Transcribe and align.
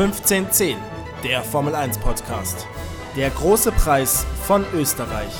1510, 0.00 0.78
der 1.22 1.42
Formel 1.42 1.74
1 1.74 1.98
Podcast. 1.98 2.66
Der 3.18 3.28
große 3.28 3.70
Preis 3.70 4.24
von 4.46 4.64
Österreich. 4.72 5.30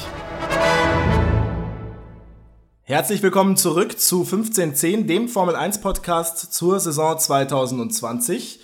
Herzlich 2.83 3.23
willkommen 3.23 3.57
zurück 3.57 3.99
zu 3.99 4.19
1510, 4.19 5.07
dem 5.07 5.29
Formel 5.29 5.57
1 5.57 5.81
Podcast 5.81 6.53
zur 6.53 6.79
Saison 6.79 7.19
2020. 7.19 8.61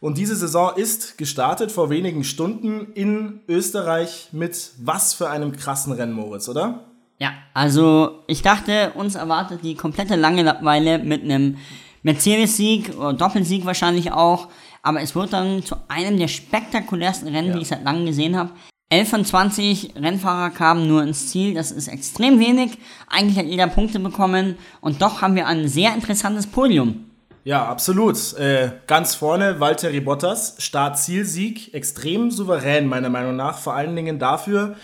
Und 0.00 0.18
diese 0.18 0.34
Saison 0.34 0.72
ist 0.74 1.16
gestartet 1.16 1.70
vor 1.70 1.90
wenigen 1.90 2.24
Stunden 2.24 2.92
in 2.94 3.42
Österreich 3.46 4.30
mit 4.32 4.72
was 4.82 5.14
für 5.14 5.30
einem 5.30 5.52
krassen 5.52 5.92
Rennen, 5.92 6.12
Moritz, 6.12 6.48
oder? 6.48 6.86
Ja, 7.18 7.34
also 7.54 8.24
ich 8.26 8.42
dachte, 8.42 8.94
uns 8.96 9.14
erwartet 9.14 9.60
die 9.62 9.76
komplette 9.76 10.16
Langeweile 10.16 10.98
mit 10.98 11.22
einem 11.22 11.58
Mercedes-Sieg 12.02 12.96
oder 12.96 13.12
Doppelsieg 13.12 13.64
wahrscheinlich 13.64 14.10
auch. 14.10 14.48
Aber 14.86 15.02
es 15.02 15.16
wird 15.16 15.32
dann 15.32 15.64
zu 15.64 15.74
einem 15.88 16.16
der 16.16 16.28
spektakulärsten 16.28 17.26
Rennen, 17.26 17.48
ja. 17.48 17.54
die 17.56 17.62
ich 17.62 17.68
seit 17.68 17.82
langem 17.82 18.06
gesehen 18.06 18.36
habe. 18.36 18.50
11 18.88 19.08
von 19.08 19.24
20 19.24 19.94
Rennfahrer 19.96 20.50
kamen 20.50 20.86
nur 20.86 21.02
ins 21.02 21.28
Ziel. 21.28 21.54
Das 21.54 21.72
ist 21.72 21.88
extrem 21.88 22.38
wenig. 22.38 22.78
Eigentlich 23.08 23.36
hat 23.36 23.46
jeder 23.46 23.66
Punkte 23.66 23.98
bekommen. 23.98 24.56
Und 24.80 25.02
doch 25.02 25.22
haben 25.22 25.34
wir 25.34 25.48
ein 25.48 25.66
sehr 25.66 25.92
interessantes 25.92 26.46
Podium. 26.46 27.10
Ja, 27.42 27.64
absolut. 27.64 28.34
Äh, 28.34 28.74
ganz 28.86 29.16
vorne 29.16 29.58
Valtteri 29.58 29.98
Bottas, 29.98 30.54
Start-Ziel-Sieg, 30.58 31.74
extrem 31.74 32.30
souverän 32.30 32.86
meiner 32.86 33.08
Meinung 33.08 33.34
nach. 33.34 33.58
Vor 33.58 33.74
allen 33.74 33.96
Dingen 33.96 34.20
dafür, 34.20 34.76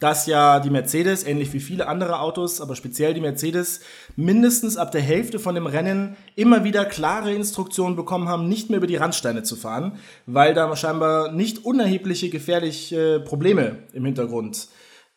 dass 0.00 0.26
ja 0.26 0.60
die 0.60 0.70
Mercedes, 0.70 1.24
ähnlich 1.24 1.52
wie 1.52 1.60
viele 1.60 1.86
andere 1.86 2.20
Autos, 2.20 2.60
aber 2.60 2.74
speziell 2.74 3.14
die 3.14 3.20
Mercedes, 3.20 3.80
mindestens 4.16 4.78
ab 4.78 4.90
der 4.92 5.02
Hälfte 5.02 5.38
von 5.38 5.54
dem 5.54 5.66
Rennen 5.66 6.16
immer 6.34 6.64
wieder 6.64 6.86
klare 6.86 7.32
Instruktionen 7.32 7.96
bekommen 7.96 8.26
haben, 8.26 8.48
nicht 8.48 8.70
mehr 8.70 8.78
über 8.78 8.86
die 8.86 8.96
Randsteine 8.96 9.42
zu 9.42 9.56
fahren, 9.56 9.98
weil 10.26 10.54
da 10.54 10.74
scheinbar 10.74 11.32
nicht 11.32 11.66
unerhebliche 11.66 12.30
gefährliche 12.30 13.20
Probleme 13.20 13.78
im 13.92 14.06
Hintergrund 14.06 14.68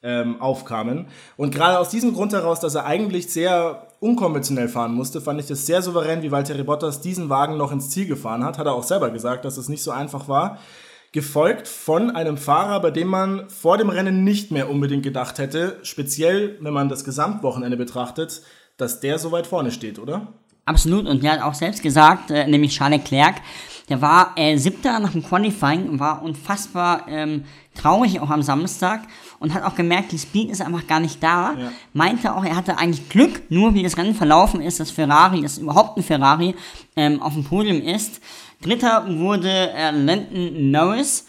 ähm, 0.03 0.41
aufkamen. 0.41 1.07
Und 1.38 1.55
gerade 1.55 1.79
aus 1.79 1.88
diesem 1.88 2.13
Grund 2.13 2.33
heraus, 2.33 2.59
dass 2.59 2.75
er 2.75 2.85
eigentlich 2.85 3.31
sehr 3.31 3.88
unkonventionell 4.02 4.67
fahren 4.67 4.94
musste, 4.94 5.22
fand 5.22 5.39
ich 5.39 5.47
das 5.47 5.66
sehr 5.66 5.81
souverän, 5.81 6.23
wie 6.23 6.31
Valtteri 6.31 6.63
Bottas 6.63 7.00
diesen 7.00 7.29
Wagen 7.29 7.55
noch 7.55 7.72
ins 7.72 7.89
Ziel 7.89 8.05
gefahren 8.05 8.44
hat. 8.44 8.57
Hat 8.57 8.67
er 8.67 8.73
auch 8.73 8.83
selber 8.83 9.11
gesagt, 9.11 9.45
dass 9.45 9.55
es 9.55 9.69
nicht 9.69 9.81
so 9.81 9.91
einfach 9.91 10.27
war 10.27 10.59
gefolgt 11.14 11.67
von 11.67 12.11
einem 12.11 12.38
Fahrer, 12.38 12.81
bei 12.81 12.92
dem 12.92 13.08
man 13.08 13.47
vor 13.50 13.78
dem 13.78 13.89
Rennen 13.89 14.23
nicht 14.23 14.52
mehr 14.52 14.69
unbedingt 14.69 15.03
gedacht 15.03 15.38
hätte, 15.38 15.78
speziell 15.83 16.58
wenn 16.59 16.73
man 16.73 16.89
das 16.89 17.06
Gesamtwochenende 17.06 17.78
betrachtet, 17.78 18.42
dass 18.78 19.00
der 19.00 19.19
so 19.19 19.31
weit 19.31 19.47
vorne 19.47 19.72
steht, 19.72 20.00
oder? 20.00 20.34
Absolut, 20.66 21.06
und 21.06 21.23
der 21.23 21.34
hat 21.34 21.41
auch 21.41 21.53
selbst 21.53 21.84
gesagt, 21.84 22.31
äh, 22.31 22.47
nämlich 22.47 22.75
Charles 22.75 23.00
Leclerc, 23.00 23.36
der 23.89 24.01
war 24.01 24.33
äh, 24.35 24.57
siebter 24.57 24.99
nach 24.99 25.11
dem 25.11 25.23
Qualifying, 25.23 25.99
war 25.99 26.23
unfassbar 26.23 27.05
ähm, 27.07 27.43
traurig 27.75 28.19
auch 28.19 28.29
am 28.29 28.41
Samstag 28.41 29.01
und 29.39 29.53
hat 29.53 29.63
auch 29.63 29.75
gemerkt, 29.75 30.11
die 30.11 30.17
Speed 30.17 30.49
ist 30.49 30.61
einfach 30.61 30.87
gar 30.87 30.99
nicht 30.99 31.21
da. 31.21 31.53
Ja. 31.53 31.71
Meinte 31.93 32.33
auch, 32.35 32.45
er 32.45 32.55
hatte 32.55 32.77
eigentlich 32.77 33.09
Glück, 33.09 33.41
nur 33.49 33.73
wie 33.73 33.83
das 33.83 33.97
Rennen 33.97 34.15
verlaufen 34.15 34.61
ist, 34.61 34.79
dass 34.79 34.91
Ferrari, 34.91 35.41
dass 35.41 35.57
überhaupt 35.57 35.97
ein 35.97 36.03
Ferrari 36.03 36.55
ähm, 36.95 37.21
auf 37.21 37.33
dem 37.33 37.43
Podium 37.43 37.81
ist. 37.81 38.21
Dritter 38.61 39.05
wurde 39.19 39.71
äh, 39.73 39.91
Landon 39.91 40.71
Norris, 40.71 41.25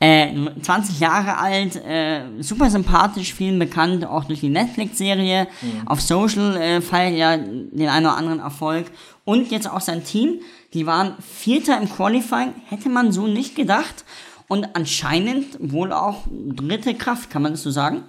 äh, 0.00 0.28
20 0.62 1.00
Jahre 1.00 1.36
alt, 1.36 1.76
äh, 1.76 2.22
super 2.40 2.70
sympathisch, 2.70 3.34
vielen 3.34 3.58
bekannt, 3.58 4.06
auch 4.06 4.24
durch 4.24 4.40
die 4.40 4.48
Netflix-Serie. 4.48 5.48
Mhm. 5.60 5.88
Auf 5.88 6.00
Social 6.00 6.56
äh, 6.56 6.80
feiert 6.80 7.16
ja 7.16 7.36
den 7.36 7.88
einen 7.88 8.06
oder 8.06 8.16
anderen 8.16 8.40
Erfolg. 8.40 8.86
Und 9.24 9.50
jetzt 9.50 9.70
auch 9.70 9.80
sein 9.80 10.04
Team, 10.04 10.40
die 10.74 10.86
waren 10.86 11.16
Vierter 11.20 11.80
im 11.80 11.88
Qualifying, 11.88 12.54
hätte 12.68 12.88
man 12.88 13.12
so 13.12 13.26
nicht 13.26 13.54
gedacht. 13.54 14.04
Und 14.48 14.74
anscheinend 14.74 15.58
wohl 15.60 15.92
auch 15.92 16.24
dritte 16.30 16.94
Kraft, 16.94 17.30
kann 17.30 17.42
man 17.42 17.52
das 17.52 17.62
so 17.62 17.70
sagen? 17.70 18.04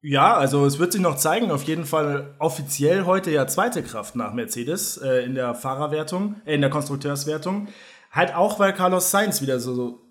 Ja, 0.00 0.36
also 0.36 0.64
es 0.64 0.78
wird 0.78 0.92
sich 0.92 1.00
noch 1.00 1.16
zeigen, 1.16 1.50
auf 1.50 1.64
jeden 1.64 1.84
Fall 1.84 2.36
offiziell 2.38 3.06
heute 3.06 3.32
ja 3.32 3.48
zweite 3.48 3.82
Kraft 3.82 4.14
nach 4.14 4.32
Mercedes 4.32 4.98
äh, 4.98 5.24
in 5.24 5.34
der 5.34 5.56
Fahrerwertung, 5.56 6.36
äh, 6.44 6.54
in 6.54 6.60
der 6.60 6.70
Konstrukteurswertung. 6.70 7.66
Halt 8.12 8.32
auch, 8.34 8.60
weil 8.60 8.72
Carlos 8.72 9.10
Sainz 9.10 9.42
wieder 9.42 9.58
so, 9.58 9.74
so 9.74 10.06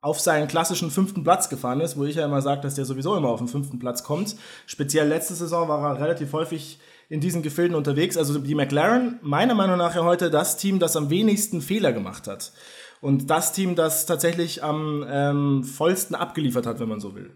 auf 0.00 0.20
seinen 0.20 0.48
klassischen 0.48 0.90
fünften 0.90 1.24
Platz 1.24 1.50
gefahren 1.50 1.80
ist, 1.80 1.98
wo 1.98 2.04
ich 2.04 2.16
ja 2.16 2.24
immer 2.24 2.40
sage, 2.40 2.62
dass 2.62 2.74
der 2.74 2.86
sowieso 2.86 3.16
immer 3.16 3.28
auf 3.28 3.40
den 3.40 3.48
fünften 3.48 3.78
Platz 3.78 4.02
kommt. 4.02 4.36
Speziell 4.66 5.08
letzte 5.08 5.34
Saison 5.34 5.68
war 5.68 5.82
er 5.82 6.00
relativ 6.00 6.32
häufig 6.32 6.78
in 7.08 7.20
diesen 7.20 7.42
Gefilden 7.42 7.76
unterwegs. 7.76 8.16
Also 8.16 8.38
die 8.38 8.54
McLaren, 8.54 9.18
meiner 9.22 9.54
Meinung 9.54 9.78
nach 9.78 9.94
ja 9.94 10.04
heute 10.04 10.30
das 10.30 10.56
Team, 10.56 10.78
das 10.78 10.96
am 10.96 11.10
wenigsten 11.10 11.60
Fehler 11.60 11.92
gemacht 11.92 12.26
hat. 12.26 12.52
Und 13.00 13.28
das 13.28 13.52
Team, 13.52 13.74
das 13.74 14.06
tatsächlich 14.06 14.62
am 14.62 15.04
ähm, 15.08 15.64
vollsten 15.64 16.16
abgeliefert 16.16 16.66
hat, 16.66 16.80
wenn 16.80 16.88
man 16.88 17.00
so 17.00 17.14
will. 17.14 17.30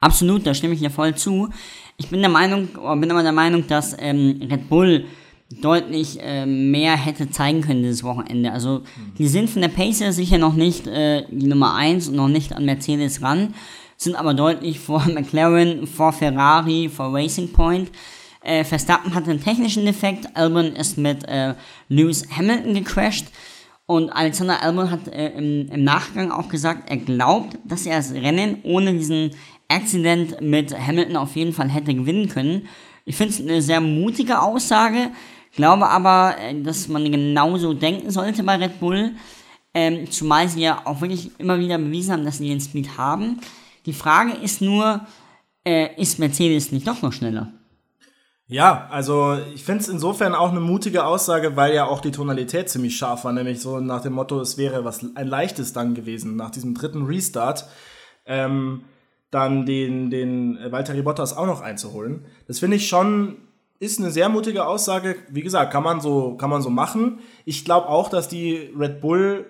Absolut, 0.00 0.46
da 0.46 0.54
stimme 0.54 0.74
ich 0.74 0.80
dir 0.80 0.90
voll 0.90 1.14
zu. 1.14 1.50
Ich 1.96 2.08
bin 2.08 2.20
der 2.20 2.30
Meinung, 2.30 2.68
bin 3.00 3.10
aber 3.10 3.22
der 3.22 3.32
Meinung, 3.32 3.66
dass 3.66 3.96
ähm, 3.98 4.40
Red 4.48 4.68
Bull 4.68 5.06
deutlich 5.50 6.18
äh, 6.20 6.46
mehr 6.46 6.96
hätte 6.96 7.30
zeigen 7.30 7.62
können 7.62 7.82
dieses 7.82 8.04
Wochenende. 8.04 8.52
Also 8.52 8.82
die 9.18 9.28
sind 9.28 9.50
von 9.50 9.62
der 9.62 9.68
Pacer 9.68 10.12
sicher 10.12 10.38
noch 10.38 10.54
nicht 10.54 10.86
äh, 10.86 11.24
die 11.30 11.46
Nummer 11.46 11.74
1 11.74 12.08
und 12.08 12.16
noch 12.16 12.28
nicht 12.28 12.52
an 12.52 12.64
Mercedes 12.64 13.22
ran, 13.22 13.54
sind 13.96 14.14
aber 14.14 14.34
deutlich 14.34 14.78
vor 14.80 15.04
McLaren, 15.06 15.86
vor 15.86 16.12
Ferrari, 16.12 16.88
vor 16.88 17.12
Racing 17.14 17.52
Point. 17.52 17.90
Äh, 18.48 18.64
Verstappen 18.64 19.14
hatte 19.14 19.30
einen 19.30 19.42
technischen 19.42 19.84
Defekt, 19.84 20.34
Albon 20.34 20.74
ist 20.74 20.96
mit 20.96 21.28
äh, 21.28 21.54
Lewis 21.88 22.24
Hamilton 22.34 22.74
gecrashed 22.74 23.26
und 23.84 24.08
Alexander 24.10 24.62
Albon 24.62 24.90
hat 24.90 25.06
äh, 25.08 25.32
im, 25.36 25.70
im 25.70 25.84
Nachgang 25.84 26.30
auch 26.30 26.48
gesagt, 26.48 26.88
er 26.88 26.96
glaubt, 26.96 27.58
dass 27.64 27.84
er 27.84 27.98
das 27.98 28.12
Rennen 28.12 28.60
ohne 28.62 28.94
diesen 28.94 29.32
Accident 29.68 30.40
mit 30.40 30.74
Hamilton 30.74 31.16
auf 31.16 31.36
jeden 31.36 31.52
Fall 31.52 31.68
hätte 31.68 31.94
gewinnen 31.94 32.28
können. 32.28 32.68
Ich 33.04 33.16
finde 33.16 33.34
es 33.34 33.40
eine 33.40 33.60
sehr 33.60 33.82
mutige 33.82 34.40
Aussage, 34.40 35.10
Glaube 35.54 35.88
aber, 35.88 36.36
äh, 36.38 36.62
dass 36.62 36.88
man 36.88 37.10
genauso 37.10 37.74
denken 37.74 38.10
sollte 38.10 38.42
bei 38.44 38.56
Red 38.56 38.80
Bull. 38.80 39.12
Ähm, 39.74 40.10
zumal 40.10 40.48
sie 40.48 40.62
ja 40.62 40.82
auch 40.86 41.00
wirklich 41.00 41.32
immer 41.38 41.58
wieder 41.58 41.78
bewiesen 41.78 42.12
haben, 42.12 42.24
dass 42.24 42.38
sie 42.38 42.48
den 42.48 42.60
Speed 42.60 42.96
haben. 42.96 43.40
Die 43.84 43.92
Frage 43.92 44.32
ist 44.32 44.62
nur, 44.62 45.06
äh, 45.66 46.00
ist 46.00 46.18
Mercedes 46.18 46.72
nicht 46.72 46.86
doch 46.86 47.02
noch 47.02 47.12
schneller? 47.12 47.52
Ja, 48.50 48.88
also 48.90 49.36
ich 49.54 49.62
finde 49.62 49.82
es 49.82 49.88
insofern 49.88 50.34
auch 50.34 50.50
eine 50.50 50.60
mutige 50.60 51.04
Aussage, 51.04 51.54
weil 51.54 51.74
ja 51.74 51.84
auch 51.84 52.00
die 52.00 52.12
Tonalität 52.12 52.70
ziemlich 52.70 52.96
scharf 52.96 53.24
war, 53.24 53.32
nämlich 53.32 53.60
so 53.60 53.78
nach 53.78 54.00
dem 54.00 54.14
Motto, 54.14 54.40
es 54.40 54.56
wäre 54.56 54.84
was 54.86 55.04
ein 55.14 55.28
leichtes 55.28 55.74
dann 55.74 55.94
gewesen, 55.94 56.34
nach 56.36 56.50
diesem 56.50 56.74
dritten 56.74 57.04
Restart, 57.04 57.66
ähm, 58.24 58.84
dann 59.30 59.66
den, 59.66 60.08
den 60.08 60.58
Valtteri 60.70 61.02
Bottas 61.02 61.36
auch 61.36 61.44
noch 61.44 61.60
einzuholen. 61.60 62.24
Das 62.46 62.58
finde 62.58 62.78
ich 62.78 62.88
schon 62.88 63.36
ist 63.80 64.00
eine 64.00 64.10
sehr 64.10 64.28
mutige 64.28 64.66
Aussage. 64.66 65.16
Wie 65.28 65.42
gesagt, 65.42 65.72
kann 65.72 65.84
man 65.84 66.00
so, 66.00 66.34
kann 66.34 66.50
man 66.50 66.62
so 66.62 66.70
machen. 66.70 67.20
Ich 67.44 67.64
glaube 67.64 67.88
auch, 67.88 68.08
dass 68.08 68.28
die 68.28 68.72
Red 68.76 69.00
Bull 69.00 69.46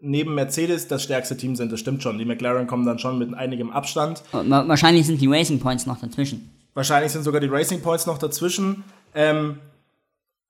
neben 0.00 0.34
Mercedes 0.34 0.88
das 0.88 1.02
stärkste 1.02 1.36
Team 1.36 1.56
sind. 1.56 1.72
Das 1.72 1.80
stimmt 1.80 2.02
schon. 2.02 2.18
Die 2.18 2.24
McLaren 2.24 2.66
kommen 2.66 2.86
dann 2.86 2.98
schon 2.98 3.18
mit 3.18 3.34
einigem 3.34 3.70
Abstand. 3.70 4.22
Wahrscheinlich 4.32 5.06
sind 5.06 5.20
die 5.20 5.26
Racing 5.26 5.58
Points 5.58 5.86
noch 5.86 6.00
dazwischen. 6.00 6.50
Wahrscheinlich 6.74 7.12
sind 7.12 7.22
sogar 7.22 7.40
die 7.40 7.48
Racing 7.48 7.82
Points 7.82 8.06
noch 8.06 8.18
dazwischen. 8.18 8.84
Ähm, 9.14 9.58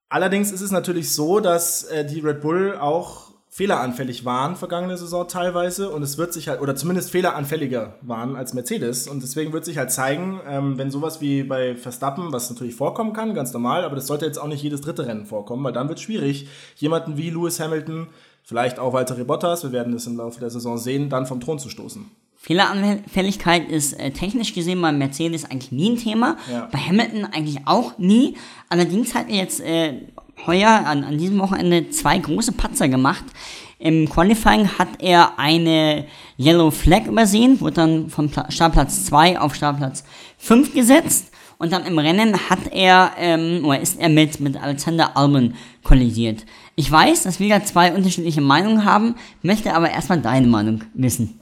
allerdings 0.09 0.53
ist 0.53 0.61
es 0.61 0.71
natürlich 0.71 1.13
so, 1.13 1.41
dass 1.41 1.85
äh, 1.85 2.05
die 2.05 2.21
Red 2.21 2.41
Bull 2.41 2.77
auch 2.79 3.33
fehleranfällig 3.55 4.25
waren 4.25 4.57
vergangene 4.57 4.97
Saison 4.97 5.29
teilweise 5.29 5.91
und 5.91 6.03
es 6.03 6.17
wird 6.17 6.33
sich 6.33 6.49
halt, 6.49 6.63
oder 6.63 6.75
zumindest 6.75 7.11
fehleranfälliger 7.11 7.97
waren 8.01 8.35
als 8.35 8.55
Mercedes 8.55 9.07
und 9.07 9.23
deswegen 9.23 9.53
wird 9.53 9.67
sich 9.67 9.77
halt 9.77 9.93
zeigen, 9.93 10.41
ähm, 10.49 10.79
wenn 10.79 10.91
sowas 10.91 11.21
wie 11.21 11.43
bei 11.43 11.77
Verstappen, 11.77 12.33
was 12.33 12.49
natürlich 12.49 12.75
vorkommen 12.75 13.13
kann, 13.13 13.35
ganz 13.35 13.53
normal, 13.53 13.85
aber 13.85 13.95
das 13.95 14.07
sollte 14.07 14.25
jetzt 14.25 14.39
auch 14.39 14.47
nicht 14.47 14.63
jedes 14.63 14.81
dritte 14.81 15.07
Rennen 15.07 15.27
vorkommen, 15.27 15.63
weil 15.65 15.75
dann 15.75 15.89
wird 15.91 15.99
es 15.99 16.05
schwierig, 16.05 16.49
jemanden 16.77 17.19
wie 17.19 17.29
Lewis 17.29 17.61
Hamilton, 17.61 18.07
vielleicht 18.43 18.79
auch 18.79 18.95
Walter 18.95 19.23
Bottas, 19.23 19.65
wir 19.65 19.73
werden 19.73 19.93
es 19.93 20.07
im 20.07 20.17
Laufe 20.17 20.41
der 20.41 20.49
Saison 20.49 20.79
sehen, 20.79 21.11
dann 21.11 21.27
vom 21.27 21.41
Thron 21.41 21.59
zu 21.59 21.69
stoßen. 21.69 22.11
Fehleranfälligkeit 22.43 23.71
ist 23.71 23.93
äh, 23.93 24.11
technisch 24.11 24.53
gesehen 24.53 24.83
bei 24.83 24.91
Mercedes 24.91 25.45
eigentlich 25.45 25.71
nie 25.71 25.91
ein 25.91 25.97
Thema, 25.97 26.37
ja. 26.51 26.69
bei 26.73 26.79
Hamilton 26.79 27.25
eigentlich 27.27 27.61
auch 27.67 27.99
nie. 27.99 28.35
Allerdings 28.69 29.15
hat 29.15 29.29
er 29.29 29.37
jetzt 29.37 29.61
äh, 29.61 30.01
heuer 30.45 30.69
an, 30.69 31.05
an 31.05 31.19
diesem 31.19 31.39
Wochenende 31.39 31.91
zwei 31.91 32.19
große 32.19 32.51
Patzer 32.51 32.89
gemacht. 32.89 33.23
Im 33.79 34.09
Qualifying 34.09 34.77
hat 34.77 34.89
er 34.99 35.39
eine 35.39 36.07
Yellow 36.37 36.73
Flag 36.73 37.07
übersehen, 37.07 37.61
wurde 37.61 37.75
dann 37.75 38.11
von 38.11 38.29
Startplatz 38.49 39.05
2 39.05 39.39
auf 39.39 39.55
Startplatz 39.55 40.03
5 40.39 40.75
gesetzt. 40.75 41.29
Und 41.59 41.73
dann 41.73 41.87
im 41.87 41.97
Rennen 41.97 42.51
hat 42.51 42.73
er, 42.73 43.13
ähm, 43.19 43.65
oder 43.65 43.79
ist 43.79 44.01
er 44.01 44.09
mit, 44.09 44.41
mit 44.41 44.61
Alexander 44.61 45.17
Albon 45.17 45.55
kollisiert. 45.85 46.45
Ich 46.75 46.91
weiß, 46.91 47.23
dass 47.23 47.39
wir 47.39 47.49
da 47.49 47.65
zwei 47.65 47.93
unterschiedliche 47.93 48.41
Meinungen 48.41 48.85
haben, 48.85 49.15
möchte 49.43 49.73
aber 49.75 49.91
erstmal 49.91 50.21
deine 50.21 50.49
Meinung 50.49 50.83
wissen. 50.95 51.39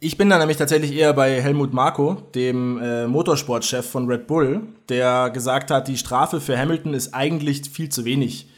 Ich 0.00 0.16
bin 0.16 0.30
da 0.30 0.38
nämlich 0.38 0.56
tatsächlich 0.56 0.92
eher 0.92 1.12
bei 1.12 1.42
Helmut 1.42 1.72
Marko, 1.72 2.18
dem 2.32 2.80
äh, 2.80 3.08
Motorsportchef 3.08 3.84
von 3.84 4.06
Red 4.06 4.28
Bull, 4.28 4.60
der 4.88 5.30
gesagt 5.30 5.72
hat, 5.72 5.88
die 5.88 5.96
Strafe 5.96 6.40
für 6.40 6.56
Hamilton 6.56 6.94
ist 6.94 7.14
eigentlich 7.14 7.68
viel 7.68 7.88
zu 7.88 8.04
wenig. 8.04 8.48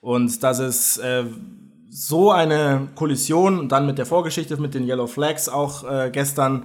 Und 0.00 0.42
dass 0.42 0.58
es 0.58 0.96
äh, 0.96 1.24
so 1.90 2.30
eine 2.30 2.88
Kollision 2.94 3.58
und 3.58 3.72
dann 3.72 3.84
mit 3.84 3.98
der 3.98 4.06
Vorgeschichte 4.06 4.56
mit 4.56 4.72
den 4.72 4.88
Yellow 4.88 5.06
Flags 5.06 5.50
auch 5.50 5.84
äh, 5.84 6.10
gestern 6.10 6.64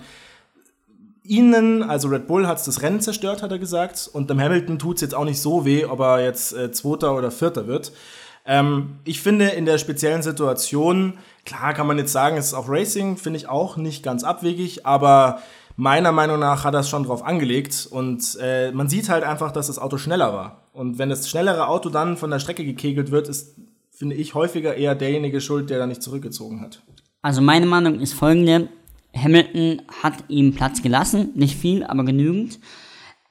ihnen, 1.23 1.83
also 1.83 2.07
Red 2.07 2.27
Bull, 2.27 2.47
hat 2.47 2.57
es 2.57 2.63
das 2.63 2.81
Rennen 2.81 3.01
zerstört, 3.01 3.41
hat 3.41 3.51
er 3.51 3.59
gesagt. 3.59 4.09
Und 4.13 4.29
dem 4.29 4.39
Hamilton 4.39 4.79
tut 4.79 4.95
es 4.95 5.01
jetzt 5.01 5.15
auch 5.15 5.25
nicht 5.25 5.41
so 5.41 5.65
weh, 5.65 5.83
ob 5.83 5.99
er 5.99 6.23
jetzt 6.23 6.53
äh, 6.53 6.71
Zweiter 6.71 7.17
oder 7.17 7.31
Vierter 7.31 7.67
wird. 7.67 7.91
Ähm, 8.51 8.97
ich 9.05 9.21
finde 9.21 9.47
in 9.47 9.63
der 9.63 9.77
speziellen 9.77 10.21
Situation, 10.21 11.13
klar 11.45 11.73
kann 11.73 11.87
man 11.87 11.97
jetzt 11.97 12.11
sagen, 12.11 12.35
es 12.35 12.47
ist 12.47 12.53
auch 12.53 12.67
Racing, 12.67 13.15
finde 13.15 13.37
ich 13.37 13.47
auch 13.47 13.77
nicht 13.77 14.03
ganz 14.03 14.25
abwegig, 14.25 14.85
aber 14.85 15.41
meiner 15.77 16.11
Meinung 16.11 16.37
nach 16.37 16.65
hat 16.65 16.73
er 16.73 16.81
es 16.81 16.89
schon 16.89 17.03
drauf 17.03 17.23
angelegt 17.23 17.87
und 17.89 18.37
äh, 18.41 18.73
man 18.73 18.89
sieht 18.89 19.07
halt 19.07 19.23
einfach, 19.23 19.53
dass 19.53 19.67
das 19.67 19.79
Auto 19.79 19.97
schneller 19.97 20.33
war. 20.33 20.63
Und 20.73 20.97
wenn 20.97 21.07
das 21.07 21.29
schnellere 21.29 21.69
Auto 21.69 21.87
dann 21.87 22.17
von 22.17 22.29
der 22.29 22.39
Strecke 22.39 22.65
gekegelt 22.65 23.09
wird, 23.09 23.29
ist, 23.29 23.55
finde 23.89 24.17
ich, 24.17 24.35
häufiger 24.35 24.75
eher 24.75 24.95
derjenige 24.95 25.39
schuld, 25.39 25.69
der 25.69 25.79
da 25.79 25.87
nicht 25.87 26.03
zurückgezogen 26.03 26.59
hat. 26.59 26.81
Also 27.21 27.41
meine 27.41 27.67
Meinung 27.67 28.01
ist 28.01 28.13
folgende. 28.13 28.67
Hamilton 29.15 29.81
hat 30.03 30.25
ihm 30.27 30.53
Platz 30.53 30.81
gelassen, 30.81 31.29
nicht 31.35 31.57
viel, 31.57 31.85
aber 31.85 32.03
genügend. 32.03 32.59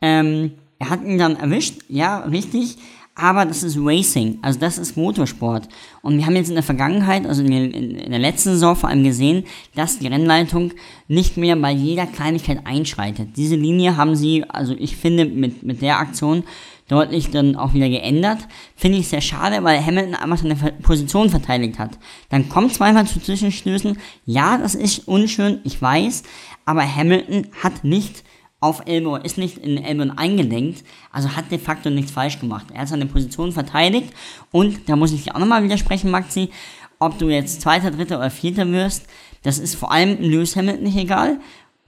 Ähm, 0.01 0.53
er 0.79 0.89
hat 0.89 1.05
ihn 1.05 1.19
dann 1.19 1.37
erwischt, 1.37 1.83
ja, 1.91 2.21
richtig, 2.21 2.79
aber 3.21 3.45
das 3.45 3.63
ist 3.63 3.77
Racing, 3.79 4.39
also 4.43 4.59
das 4.59 4.79
ist 4.79 4.97
Motorsport. 4.97 5.69
Und 6.03 6.17
wir 6.17 6.27
haben 6.27 6.37
jetzt 6.37 6.49
in 6.49 6.55
der 6.55 6.63
Vergangenheit, 6.63 7.27
also 7.27 7.43
in, 7.43 7.53
in, 7.53 7.97
in 7.97 8.11
der 8.11 8.19
letzten 8.19 8.51
Saison 8.51 8.77
vor 8.77 8.89
allem 8.89 9.05
gesehen, 9.05 9.45
dass 9.75 9.99
die 9.99 10.07
Rennleitung 10.07 10.73
nicht 11.09 11.37
mehr 11.37 11.57
bei 11.57 11.71
jeder 11.71 12.07
Kleinigkeit 12.07 12.67
einschreitet. 12.67 13.37
Diese 13.37 13.57
Linie 13.57 13.97
haben 13.97 14.17
sie, 14.17 14.45
also 14.49 14.75
ich 14.79 14.97
finde, 14.97 15.27
mit, 15.27 15.63
mit 15.63 15.83
der 15.83 15.99
Aktion 15.99 16.45
deutlich 16.89 17.31
dann 17.31 17.57
auch 17.57 17.75
wieder 17.75 17.89
geändert. 17.89 18.39
Finde 18.75 18.99
ich 18.99 19.09
sehr 19.09 19.21
schade, 19.21 19.63
weil 19.63 19.85
Hamilton 19.85 20.15
einfach 20.15 20.39
seine 20.39 20.57
Position 20.83 21.31
verteidigt 21.31 21.79
hat. 21.79 21.99
Dann 22.31 22.49
kommt 22.49 22.75
zweimal 22.75 23.07
zu 23.07 23.21
Zwischenstößen. 23.21 23.97
Ja, 24.27 24.59
das 24.59 24.75
ist 24.75 25.07
unschön, 25.07 25.61
ich 25.65 25.81
weiß, 25.81 26.25
aber 26.65 26.83
Hamilton 26.83 27.47
hat 27.63 27.85
nicht 27.85 28.25
auf 28.61 28.83
Elbow, 28.87 29.17
ist 29.17 29.39
nicht 29.39 29.59
in 29.59 29.83
Elbow 29.83 30.13
eingelenkt, 30.17 30.85
also 31.11 31.31
hat 31.31 31.51
de 31.51 31.59
facto 31.59 31.91
nichts 31.91 32.13
falsch 32.13 32.39
gemacht. 32.39 32.67
Er 32.73 32.83
hat 32.83 32.89
seine 32.89 33.07
Position 33.07 33.53
verteidigt 33.53 34.13
und 34.53 34.89
da 34.89 34.97
muss 34.97 35.13
ich 35.13 35.25
dir 35.25 35.35
auch 35.35 35.41
nochmal 35.41 35.63
widersprechen, 35.63 36.11
Maxi, 36.11 36.51
ob 36.99 37.19
du 37.19 37.31
jetzt 37.31 37.63
Zweiter, 37.63 37.91
Dritter 37.91 38.19
oder 38.19 38.31
Vierter 38.31 38.71
wirst, 38.71 39.07
das 39.43 39.59
ist 39.59 39.75
vor 39.75 39.91
allem 39.91 40.21
Lewis 40.21 40.55
Hamilton 40.57 40.85
nicht 40.85 40.99
egal. 40.99 41.41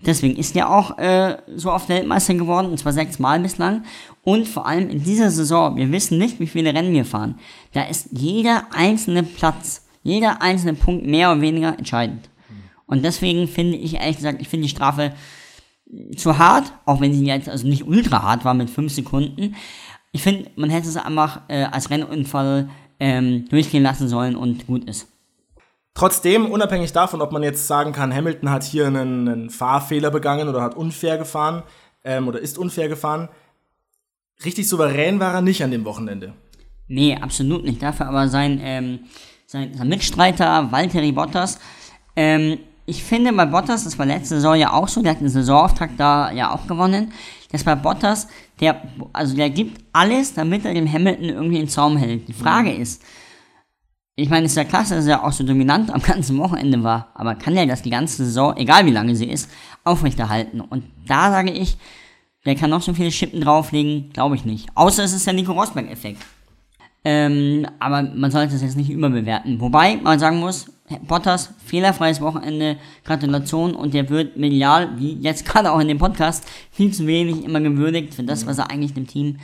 Deswegen 0.05 0.37
ist 0.37 0.57
er 0.57 0.71
auch 0.71 0.99
äh, 0.99 1.37
so 1.55 1.71
oft 1.71 1.89
Weltmeister 1.89 2.35
geworden, 2.35 2.71
und 2.71 2.79
zwar 2.79 2.93
sechsmal 2.93 3.39
bislang. 3.39 3.85
Und 4.25 4.49
vor 4.49 4.67
allem 4.67 4.91
in 4.91 5.05
dieser 5.05 5.31
Saison, 5.31 5.77
wir 5.77 5.93
wissen 5.93 6.19
nicht, 6.19 6.41
wie 6.41 6.49
viele 6.49 6.75
Rennen 6.75 6.93
wir 6.93 7.05
fahren. 7.05 7.39
Da 7.73 7.85
ist 7.85 8.09
jeder 8.11 8.67
einzelne 8.73 9.23
Platz, 9.23 9.87
jeder 10.03 10.43
einzelne 10.43 10.75
Punkt 10.75 11.07
mehr 11.07 11.31
oder 11.31 11.41
weniger 11.41 11.79
entscheidend. 11.79 12.29
Und 12.87 13.05
deswegen 13.05 13.47
finde 13.47 13.77
ich, 13.77 13.95
ehrlich 13.95 14.17
gesagt, 14.17 14.41
ich 14.41 14.49
finde 14.49 14.65
die 14.67 14.75
Strafe 14.75 15.13
zu 16.17 16.39
hart, 16.39 16.73
auch 16.87 17.01
wenn 17.01 17.13
sie 17.13 17.27
jetzt 17.27 17.49
also 17.49 17.67
nicht 17.67 17.87
ultra 17.87 18.23
hart 18.23 18.45
war 18.45 18.55
mit 18.55 18.71
fünf 18.71 18.93
Sekunden. 18.93 19.55
Ich 20.13 20.23
finde, 20.23 20.51
man 20.57 20.71
hätte 20.71 20.89
es 20.89 20.97
einfach 20.97 21.43
äh, 21.49 21.65
als 21.65 21.91
Rennunfall 21.91 22.69
ähm, 23.01 23.49
durchgehen 23.49 23.83
lassen 23.83 24.09
sollen 24.09 24.37
und 24.37 24.67
gut 24.67 24.89
ist. 24.89 25.09
Trotzdem, 25.95 26.47
unabhängig 26.47 26.93
davon, 26.93 27.21
ob 27.21 27.33
man 27.33 27.43
jetzt 27.43 27.67
sagen 27.67 27.93
kann, 27.93 28.15
Hamilton 28.15 28.51
hat 28.51 28.65
hier 28.65 28.87
einen, 28.87 29.29
einen 29.29 29.51
Fahrfehler 29.51 30.11
begangen 30.11 30.49
oder 30.49 30.63
hat 30.63 30.75
unfair 30.75 31.19
gefahren 31.19 31.63
ähm, 32.05 32.29
oder 32.29 32.41
ist 32.41 32.57
unfair 32.57 32.89
gefahren, 32.89 33.29
richtig 34.45 34.69
souverän 34.69 35.21
war 35.21 35.35
er 35.35 35.43
nicht 35.43 35.63
an 35.63 35.71
dem 35.71 35.85
Wochenende. 35.85 36.33
Nee, 36.89 37.17
absolut 37.17 37.65
nicht. 37.65 37.83
Dafür 37.83 38.09
aber 38.09 38.29
sein, 38.29 38.61
ähm, 38.63 39.01
sein, 39.47 39.75
sein 39.75 39.89
Mitstreiter 39.89 40.73
Valtteri 40.73 41.13
Bottas. 41.13 41.59
Ähm, 42.17 42.59
ich 42.87 43.03
finde 43.03 43.33
bei 43.33 43.47
Bottas, 43.47 43.85
das 43.85 43.99
war 43.99 44.07
letzte 44.07 44.37
Saison 44.37 44.57
ja 44.57 44.73
auch 44.73 44.89
so, 44.89 45.03
der 45.03 45.13
hat 45.13 45.19
einen 45.19 45.29
Saisonauftakt 45.29 45.99
da 45.99 46.33
ja 46.33 46.53
auch 46.53 46.67
gewonnen, 46.67 47.13
dass 47.51 47.65
bei 47.65 47.75
Bottas, 47.75 48.29
der, 48.61 48.83
also 49.13 49.37
der 49.37 49.51
gibt 49.51 49.83
alles, 49.93 50.35
damit 50.35 50.65
er 50.65 50.75
dem 50.75 50.91
Hamilton 50.91 51.25
irgendwie 51.25 51.59
den 51.59 51.69
Zaum 51.69 51.97
hält. 51.97 52.27
Die 52.29 52.33
Frage 52.33 52.71
mhm. 52.71 52.81
ist, 52.81 53.03
ich 54.15 54.29
meine, 54.29 54.47
es 54.47 54.53
ist 54.53 54.57
ja 54.57 54.65
klasse, 54.65 54.97
dass 54.97 55.07
er 55.07 55.25
auch 55.25 55.33
so 55.33 55.45
dominant 55.45 55.91
am 55.91 56.03
ganzen 56.03 56.37
Wochenende 56.39 56.83
war, 56.83 57.13
aber 57.15 57.35
kann 57.35 57.57
er 57.57 57.67
das 57.67 57.83
die 57.83 57.91
ganze 57.91 58.25
Saison, 58.25 58.57
egal 58.57 58.85
wie 58.85 58.91
lange 58.91 59.17
sie 59.17 59.27
ist, 59.27 59.51
aufrechterhalten? 59.85 60.61
Und 60.61 60.85
da 61.07 61.31
sage 61.31 61.51
ich, 61.51 61.77
der 62.45 62.57
kann 62.57 62.71
noch 62.71 62.83
so 62.83 62.93
viele 62.93 63.13
Schippen 63.13 63.41
drauflegen, 63.41 64.11
glaube 64.13 64.35
ich 64.35 64.45
nicht. 64.45 64.69
Außer 64.75 65.05
es 65.05 65.13
ist 65.13 65.27
der 65.27 65.35
Nico 65.35 65.53
Rosberg-Effekt. 65.53 66.23
Ähm, 67.05 67.67
aber 67.79 68.03
man 68.03 68.31
sollte 68.31 68.55
es 68.55 68.63
jetzt 68.63 68.77
nicht 68.77 68.91
überbewerten. 68.91 69.61
Wobei 69.61 69.97
man 69.97 70.19
sagen 70.19 70.39
muss, 70.39 70.67
Bottas, 71.07 71.51
fehlerfreies 71.65 72.21
Wochenende, 72.21 72.77
Gratulation 73.05 73.75
und 73.75 73.95
der 73.95 74.09
wird 74.11 74.37
medial, 74.37 74.91
wie 74.99 75.15
jetzt 75.15 75.47
gerade 75.47 75.73
auch 75.73 75.81
in 75.81 75.89
dem 75.89 75.99
Podcast, 75.99 76.45
viel 76.71 76.93
zu 76.93 77.07
wenig 77.07 77.45
immer 77.45 77.61
gewürdigt 77.61 78.15
für 78.15 78.23
das, 78.23 78.47
was 78.47 78.59
er 78.59 78.71
eigentlich 78.71 78.95
dem 78.95 79.07
Team, 79.07 79.39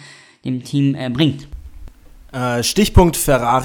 dem 0.45 0.63
Team 0.63 0.95
äh, 0.95 1.09
bringt. 1.11 1.49
Äh, 2.33 2.63
Stichpunkt 2.63 3.17
Ferrari. 3.17 3.65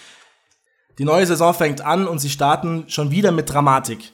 Die 0.97 1.05
neue 1.05 1.25
Saison 1.25 1.53
fängt 1.53 1.81
an 1.81 2.07
und 2.07 2.19
sie 2.19 2.29
starten 2.29 2.85
schon 2.87 3.11
wieder 3.11 3.31
mit 3.31 3.51
Dramatik. 3.51 4.11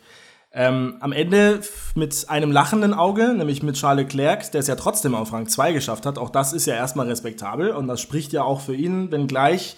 Ähm, 0.51 0.95
am 0.99 1.11
Ende 1.11 1.61
mit 1.93 2.25
einem 2.27 2.51
lachenden 2.51 2.93
Auge, 2.93 3.35
nämlich 3.35 3.61
mit 3.61 3.75
Charles 3.75 4.05
Leclerc, 4.05 4.51
der 4.51 4.61
es 4.61 4.67
ja 4.67 4.75
trotzdem 4.75 5.13
auf 5.13 5.31
Rang 5.31 5.47
2 5.47 5.73
geschafft 5.73 6.07
hat. 6.07 6.17
Auch 6.17 6.31
das 6.31 6.53
ist 6.53 6.65
ja 6.65 6.73
erstmal 6.73 7.07
respektabel 7.07 7.71
und 7.71 7.87
das 7.87 8.01
spricht 8.01 8.33
ja 8.33 8.43
auch 8.43 8.61
für 8.61 8.73
ihn, 8.73 9.11
wenngleich 9.11 9.75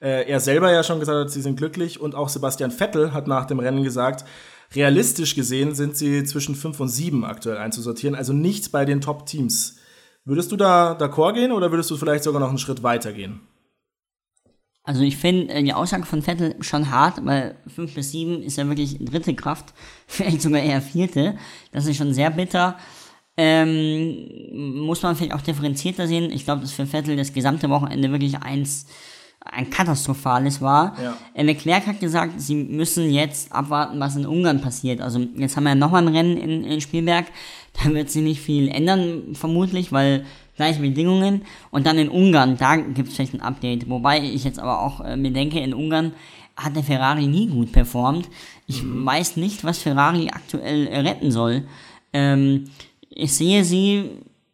äh, 0.00 0.28
er 0.28 0.40
selber 0.40 0.72
ja 0.72 0.82
schon 0.82 1.00
gesagt 1.00 1.18
hat, 1.18 1.30
sie 1.30 1.42
sind 1.42 1.56
glücklich 1.56 2.00
und 2.00 2.14
auch 2.14 2.28
Sebastian 2.28 2.70
Vettel 2.70 3.12
hat 3.12 3.26
nach 3.26 3.46
dem 3.46 3.60
Rennen 3.60 3.84
gesagt, 3.84 4.24
realistisch 4.74 5.34
gesehen 5.34 5.74
sind 5.74 5.96
sie 5.96 6.24
zwischen 6.24 6.54
5 6.54 6.80
und 6.80 6.88
7 6.88 7.24
aktuell 7.24 7.58
einzusortieren, 7.58 8.14
also 8.14 8.32
nicht 8.32 8.72
bei 8.72 8.84
den 8.84 9.00
Top-Teams. 9.00 9.76
Würdest 10.24 10.52
du 10.52 10.56
da 10.56 10.92
d'accord 10.92 11.34
gehen 11.34 11.52
oder 11.52 11.70
würdest 11.70 11.90
du 11.90 11.96
vielleicht 11.96 12.24
sogar 12.24 12.40
noch 12.40 12.48
einen 12.48 12.58
Schritt 12.58 12.82
weiter 12.82 13.12
gehen? 13.12 13.40
Also 14.82 15.02
ich 15.02 15.16
finde 15.16 15.52
äh, 15.52 15.62
die 15.62 15.74
Aussage 15.74 16.04
von 16.04 16.22
Vettel 16.22 16.56
schon 16.60 16.90
hart, 16.90 17.24
weil 17.24 17.56
5 17.74 17.94
bis 17.94 18.12
7 18.12 18.42
ist 18.42 18.56
ja 18.56 18.66
wirklich 18.68 18.98
dritte 18.98 19.34
Kraft, 19.34 19.74
vielleicht 20.06 20.42
sogar 20.42 20.62
eher 20.62 20.80
vierte. 20.80 21.36
Das 21.72 21.86
ist 21.86 21.96
schon 21.96 22.14
sehr 22.14 22.30
bitter. 22.30 22.78
Ähm, 23.36 24.26
muss 24.84 25.02
man 25.02 25.16
vielleicht 25.16 25.34
auch 25.34 25.40
differenzierter 25.40 26.06
sehen. 26.06 26.30
Ich 26.30 26.44
glaube, 26.44 26.62
dass 26.62 26.72
für 26.72 26.86
Vettel 26.86 27.16
das 27.16 27.32
gesamte 27.32 27.70
Wochenende 27.70 28.10
wirklich 28.10 28.38
eins 28.38 28.86
ein 29.44 29.70
katastrophales 29.70 30.60
war. 30.60 30.96
Ja. 31.02 31.16
Äh, 31.34 31.42
Leclerc 31.44 31.86
hat 31.86 32.00
gesagt, 32.00 32.40
sie 32.40 32.54
müssen 32.54 33.10
jetzt 33.10 33.52
abwarten, 33.52 33.98
was 33.98 34.16
in 34.16 34.26
Ungarn 34.26 34.60
passiert. 34.60 35.00
Also 35.00 35.20
jetzt 35.36 35.56
haben 35.56 35.64
wir 35.64 35.70
ja 35.70 35.76
nochmal 35.76 36.06
ein 36.06 36.14
Rennen 36.14 36.36
in, 36.36 36.64
in 36.64 36.80
Spielberg. 36.80 37.26
Da 37.72 37.88
wird 37.94 38.10
sich 38.10 38.22
nicht 38.22 38.40
viel 38.40 38.66
ändern, 38.66 39.34
vermutlich, 39.34 39.92
weil 39.92 40.26
gleiche 40.56 40.80
Bedingungen. 40.80 41.42
Und 41.70 41.86
dann 41.86 41.98
in 41.98 42.08
Ungarn, 42.08 42.56
da 42.58 42.74
gibt 42.74 43.08
es 43.10 43.14
vielleicht 43.14 43.32
ein 43.32 43.40
Update. 43.40 43.88
Wobei 43.88 44.20
ich 44.20 44.42
jetzt 44.42 44.58
aber 44.58 44.80
auch 44.80 45.00
äh, 45.00 45.16
mir 45.16 45.30
denke, 45.30 45.60
in 45.60 45.72
Ungarn 45.72 46.12
hat 46.56 46.74
der 46.74 46.82
Ferrari 46.82 47.28
nie 47.28 47.46
gut 47.46 47.70
performt. 47.70 48.28
Ich 48.66 48.82
mhm. 48.82 49.06
weiß 49.06 49.36
nicht, 49.36 49.62
was 49.62 49.78
Ferrari 49.78 50.30
aktuell 50.32 50.88
äh, 50.88 50.98
retten 50.98 51.30
soll. 51.30 51.62
Ähm, 52.12 52.70
ich 53.08 53.32
sehe 53.34 53.64
sie 53.64 54.10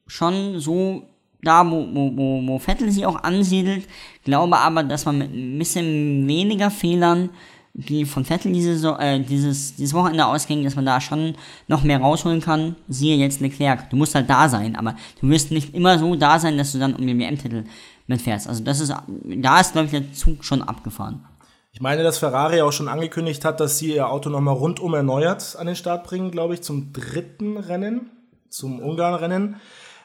schon 0.07 0.61
so 0.61 1.03
da, 1.43 1.69
wo, 1.71 1.87
wo, 1.93 2.17
wo, 2.17 2.47
wo 2.47 2.59
Vettel 2.59 2.91
sie 2.91 3.07
auch 3.07 3.23
ansiedelt. 3.23 3.87
Glaube 4.25 4.57
aber, 4.57 4.83
dass 4.83 5.05
man 5.05 5.19
mit 5.19 5.33
ein 5.33 5.59
bisschen 5.59 6.27
weniger 6.27 6.71
Fehlern 6.71 7.31
die 7.79 8.07
von 8.07 8.25
Vettel 8.25 8.53
diese, 8.53 8.97
äh, 8.99 9.21
dieses, 9.21 9.77
dieses 9.77 9.93
Wochenende 9.93 10.25
ausging, 10.25 10.65
dass 10.65 10.77
man 10.77 10.87
da 10.87 10.99
schon 10.99 11.35
noch 11.69 11.83
mehr 11.83 12.01
rausholen 12.01 12.41
kann. 12.41 12.75
Siehe 12.89 13.17
jetzt 13.17 13.41
Leclerc. 13.41 13.91
Du 13.91 13.97
musst 13.97 14.15
halt 14.15 14.31
da 14.31 14.49
sein, 14.49 14.77
aber 14.77 14.97
du 15.21 15.29
wirst 15.29 15.51
nicht 15.51 15.75
immer 15.75 15.99
so 15.99 16.17
da 16.17 16.39
sein, 16.39 16.57
dass 16.57 16.73
du 16.73 16.79
dann 16.79 16.95
um 16.95 17.07
den 17.07 17.19
WM-Titel 17.19 17.65
mitfährst. 18.07 18.49
Also 18.49 18.65
das 18.65 18.81
ist, 18.81 18.95
da 19.25 19.61
ist, 19.61 19.73
glaube 19.73 19.87
ich, 19.87 19.91
der 19.91 20.13
Zug 20.15 20.43
schon 20.43 20.63
abgefahren. 20.63 21.27
Ich 21.73 21.83
meine, 21.83 22.03
dass 22.03 22.17
Ferrari 22.17 22.63
auch 22.63 22.73
schon 22.73 22.89
angekündigt 22.89 23.45
hat, 23.45 23.61
dass 23.61 23.77
sie 23.77 23.95
ihr 23.95 24.09
Auto 24.09 24.31
nochmal 24.31 24.55
rundum 24.55 24.95
erneuert 24.95 25.57
an 25.59 25.67
den 25.67 25.77
Start 25.77 26.05
bringen, 26.05 26.31
glaube 26.31 26.55
ich, 26.55 26.63
zum 26.63 26.95
dritten 26.95 27.59
Rennen, 27.59 28.11
zum 28.49 28.81
Ungarn-Rennen. 28.81 29.57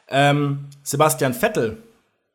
Ähm, 0.08 0.68
Sebastian 0.82 1.34
Vettel 1.34 1.82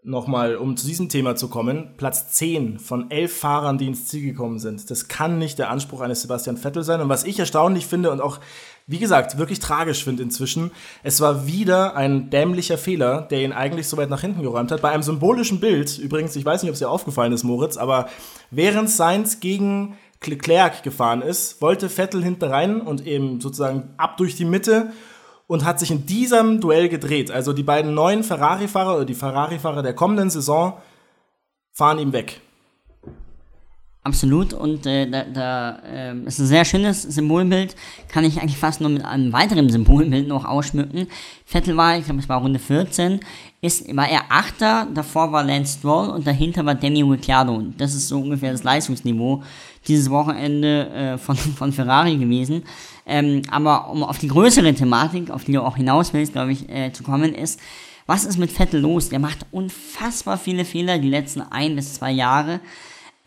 nochmal, 0.07 0.55
um 0.55 0.77
zu 0.77 0.87
diesem 0.87 1.09
Thema 1.09 1.35
zu 1.35 1.49
kommen, 1.49 1.93
Platz 1.97 2.29
10 2.29 2.79
von 2.79 3.11
elf 3.11 3.37
Fahrern, 3.39 3.77
die 3.77 3.87
ins 3.87 4.07
Ziel 4.07 4.23
gekommen 4.23 4.57
sind. 4.57 4.89
Das 4.89 5.09
kann 5.09 5.37
nicht 5.37 5.59
der 5.59 5.69
Anspruch 5.69 6.01
eines 6.01 6.21
Sebastian 6.21 6.57
Vettel 6.57 6.83
sein. 6.83 7.01
Und 7.01 7.09
was 7.09 7.25
ich 7.25 7.37
erstaunlich 7.37 7.87
finde 7.87 8.11
und 8.11 8.21
auch, 8.21 8.39
wie 8.87 8.99
gesagt, 8.99 9.37
wirklich 9.37 9.59
tragisch 9.59 10.05
finde 10.05 10.23
inzwischen, 10.23 10.71
es 11.03 11.19
war 11.19 11.45
wieder 11.45 11.95
ein 11.97 12.29
dämlicher 12.29 12.77
Fehler, 12.77 13.23
der 13.23 13.41
ihn 13.41 13.51
eigentlich 13.51 13.89
so 13.89 13.97
weit 13.97 14.09
nach 14.09 14.21
hinten 14.21 14.41
geräumt 14.41 14.71
hat. 14.71 14.81
Bei 14.81 14.91
einem 14.91 15.03
symbolischen 15.03 15.59
Bild, 15.59 15.97
übrigens, 15.99 16.35
ich 16.37 16.45
weiß 16.45 16.63
nicht, 16.63 16.69
ob 16.69 16.73
es 16.73 16.79
dir 16.79 16.89
aufgefallen 16.89 17.33
ist, 17.33 17.43
Moritz, 17.43 17.75
aber 17.75 18.07
während 18.49 18.89
Sainz 18.89 19.41
gegen 19.41 19.97
Leclerc 20.25 20.83
gefahren 20.83 21.21
ist, 21.21 21.61
wollte 21.61 21.89
Vettel 21.89 22.23
hinten 22.23 22.45
rein 22.45 22.81
und 22.81 23.05
eben 23.05 23.41
sozusagen 23.41 23.93
ab 23.97 24.17
durch 24.17 24.35
die 24.35 24.45
Mitte 24.45 24.91
und 25.47 25.65
hat 25.65 25.79
sich 25.79 25.91
in 25.91 26.05
diesem 26.05 26.61
Duell 26.61 26.89
gedreht. 26.89 27.31
Also 27.31 27.53
die 27.53 27.63
beiden 27.63 27.93
neuen 27.93 28.23
Ferrari-Fahrer 28.23 28.95
oder 28.95 29.05
die 29.05 29.15
Ferrari-Fahrer 29.15 29.81
der 29.81 29.93
kommenden 29.93 30.29
Saison 30.29 30.77
fahren 31.71 31.99
ihm 31.99 32.13
weg. 32.13 32.41
Absolut 34.07 34.53
und 34.53 34.85
äh, 34.85 35.05
da, 35.05 35.23
da 35.23 35.79
äh, 35.85 36.17
ist 36.25 36.39
ein 36.39 36.45
sehr 36.45 36.63
schönes 36.63 37.01
Symbolbild, 37.01 37.75
kann 38.07 38.23
ich 38.23 38.39
eigentlich 38.39 38.57
fast 38.57 38.79
nur 38.79 38.89
mit 38.89 39.03
einem 39.03 39.33
weiteren 39.33 39.69
Symbolbild 39.69 40.29
noch 40.29 40.45
ausschmücken. 40.45 41.07
Vettel 41.45 41.75
war, 41.75 41.97
ich 41.97 42.05
glaube 42.05 42.21
es 42.21 42.29
war 42.29 42.39
Runde 42.39 42.57
14, 42.57 43.19
ist, 43.59 43.93
war 43.93 44.07
er 44.07 44.21
Achter, 44.29 44.87
davor 44.93 45.33
war 45.33 45.43
Lance 45.43 45.79
Stroll 45.79 46.07
und 46.07 46.25
dahinter 46.25 46.65
war 46.65 46.75
Danny 46.75 47.01
Ricciardo. 47.01 47.61
Das 47.77 47.93
ist 47.93 48.07
so 48.07 48.21
ungefähr 48.21 48.53
das 48.53 48.63
Leistungsniveau 48.63 49.43
dieses 49.89 50.09
Wochenende 50.09 50.87
äh, 50.87 51.17
von, 51.17 51.35
von 51.57 51.73
Ferrari 51.73 52.15
gewesen. 52.15 52.63
Ähm, 53.05 53.41
aber 53.51 53.89
um 53.89 54.03
auf 54.03 54.19
die 54.19 54.29
größere 54.29 54.73
Thematik, 54.73 55.31
auf 55.31 55.43
die 55.43 55.51
du 55.51 55.61
auch 55.61 55.75
hinaus 55.75 56.13
willst, 56.13 56.31
glaube 56.31 56.53
ich, 56.53 56.69
äh, 56.69 56.93
zu 56.93 57.03
kommen, 57.03 57.35
ist, 57.35 57.59
was 58.05 58.23
ist 58.23 58.37
mit 58.37 58.53
Vettel 58.53 58.79
los? 58.79 59.09
Der 59.09 59.19
macht 59.19 59.45
unfassbar 59.51 60.37
viele 60.37 60.63
Fehler 60.63 60.97
die 60.97 61.09
letzten 61.09 61.41
ein 61.41 61.75
bis 61.75 61.95
zwei 61.95 62.11
Jahre 62.11 62.61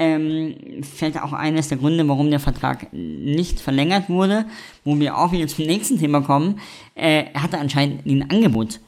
ähm, 0.01 0.83
fällt 0.83 1.23
auch 1.23 1.35
eines 1.35 1.69
der 1.69 1.77
Gründe, 1.77 2.09
warum 2.09 2.31
der 2.31 2.41
Vertrag 2.41 2.91
nicht 2.93 3.61
verlängert 3.61 4.09
wurde, 4.09 4.47
wo 4.83 4.99
wir 4.99 5.19
auch 5.19 5.31
wieder 5.31 5.47
zum 5.47 5.67
nächsten 5.67 5.99
Thema 5.99 6.23
kommen. 6.23 6.59
Äh, 6.95 7.27
er 7.35 7.43
hatte 7.43 7.59
anscheinend 7.59 8.07
ein 8.07 8.31
Angebot. 8.31 8.81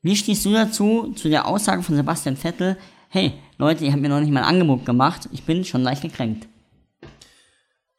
Wie 0.00 0.16
stehst 0.16 0.44
du 0.46 0.52
dazu, 0.52 1.12
zu 1.16 1.28
der 1.28 1.46
Aussage 1.46 1.82
von 1.82 1.96
Sebastian 1.96 2.36
Vettel, 2.36 2.78
hey, 3.10 3.34
Leute, 3.58 3.84
ihr 3.84 3.92
habt 3.92 4.00
mir 4.00 4.08
noch 4.08 4.20
nicht 4.20 4.32
mal 4.32 4.40
ein 4.40 4.54
Angebot 4.54 4.86
gemacht, 4.86 5.28
ich 5.32 5.44
bin 5.44 5.66
schon 5.66 5.82
leicht 5.82 6.00
gekränkt. 6.00 6.48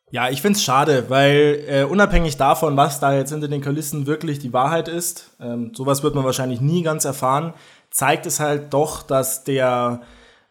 Ja, 0.09 0.29
ich 0.29 0.41
finde 0.41 0.57
es 0.57 0.63
schade, 0.63 1.05
weil 1.09 1.63
äh, 1.67 1.83
unabhängig 1.83 2.35
davon, 2.37 2.77
was 2.77 2.99
da 2.99 3.15
jetzt 3.15 3.31
hinter 3.31 3.47
den 3.47 3.61
Kulissen 3.61 4.07
wirklich 4.07 4.39
die 4.39 4.53
Wahrheit 4.53 4.87
ist, 4.87 5.35
ähm, 5.39 5.71
sowas 5.75 6.01
wird 6.01 6.15
man 6.15 6.25
wahrscheinlich 6.25 6.61
nie 6.61 6.81
ganz 6.81 7.05
erfahren, 7.05 7.53
zeigt 7.91 8.25
es 8.25 8.39
halt 8.39 8.73
doch, 8.73 9.03
dass 9.03 9.43
der 9.43 10.01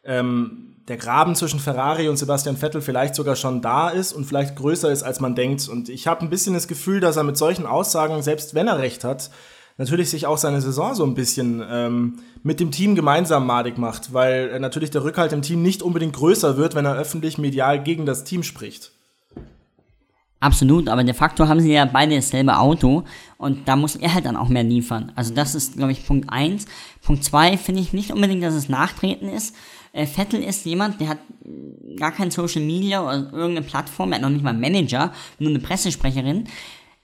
ähm, 0.05 0.74
der 0.89 0.97
Graben 0.99 1.35
zwischen 1.35 1.61
Ferrari 1.61 2.09
und 2.09 2.19
Sebastian 2.19 2.57
Vettel 2.57 2.83
vielleicht 2.83 3.15
sogar 3.15 3.37
schon 3.37 3.63
da 3.63 3.89
ist 3.89 4.13
und 4.13 4.27
vielleicht 4.27 4.57
größer 4.57 4.91
ist, 4.91 5.03
als 5.03 5.21
man 5.21 5.35
denkt. 5.35 5.69
Und 5.69 5.89
ich 5.89 6.07
habe 6.07 6.21
ein 6.21 6.31
bisschen 6.31 6.55
das 6.55 6.69
Gefühl, 6.69 7.01
dass 7.01 7.17
er 7.17 7.23
mit 7.23 7.39
solchen 7.39 7.65
Aussagen, 7.65 8.23
selbst 8.23 8.55
wenn 8.55 8.69
er 8.69 8.79
recht 8.79 9.03
hat, 9.03 9.31
natürlich 9.79 10.11
sich 10.11 10.27
auch 10.27 10.39
seine 10.39 10.61
Saison 10.61 10.95
so 10.95 11.05
ein 11.05 11.15
bisschen 11.15 11.65
ähm, 11.69 12.21
mit 12.43 12.61
dem 12.61 12.71
Team 12.71 12.95
gemeinsam 12.95 13.47
madig 13.47 13.79
macht, 13.79 14.13
weil 14.13 14.59
natürlich 14.61 14.91
der 14.91 15.05
Rückhalt 15.05 15.33
im 15.33 15.43
Team 15.43 15.63
nicht 15.63 15.83
unbedingt 15.83 16.15
größer 16.15 16.57
wird, 16.57 16.75
wenn 16.75 16.85
er 16.85 16.97
öffentlich 16.97 17.39
medial 17.39 17.83
gegen 17.83 18.05
das 18.05 18.25
Team 18.25 18.43
spricht. 18.43 18.93
Absolut, 20.45 20.91
aber 20.91 21.05
de 21.05 21.15
facto 21.15 21.49
haben 21.49 21.61
sie 21.61 21.73
ja 21.73 21.87
beide 21.87 22.17
dasselbe 22.17 22.59
Auto 22.59 23.05
und 23.39 23.67
da 23.67 23.77
muss 23.77 23.97
er 23.97 24.13
halt 24.13 24.27
dann 24.27 24.37
auch 24.37 24.51
mehr 24.51 24.63
liefern. 24.63 25.11
Also 25.15 25.33
das 25.33 25.55
ist, 25.55 25.79
glaube 25.79 25.93
ich, 25.93 26.07
Punkt 26.07 26.29
1. 26.29 26.67
Punkt 27.01 27.25
2 27.25 27.57
finde 27.57 27.81
ich 27.81 27.95
nicht 27.95 28.11
unbedingt, 28.11 28.43
dass 28.43 28.53
es 28.53 28.69
Nachtreten 28.69 29.31
ist, 29.31 29.57
äh, 29.95 30.05
Vettel 30.05 30.43
ist 30.43 30.67
jemand, 30.67 31.01
der 31.01 31.09
hat 31.09 31.19
gar 31.97 32.13
kein 32.13 32.31
Social 32.31 32.61
Media 32.61 33.01
oder 33.01 33.33
irgendeine 33.33 33.63
Plattform, 33.63 34.13
er 34.13 34.17
hat 34.17 34.23
noch 34.23 34.29
nicht 34.29 34.45
mal 34.45 34.51
einen 34.51 34.61
Manager, 34.61 35.15
nur 35.39 35.49
eine 35.49 35.61
Pressesprecherin. 35.61 36.45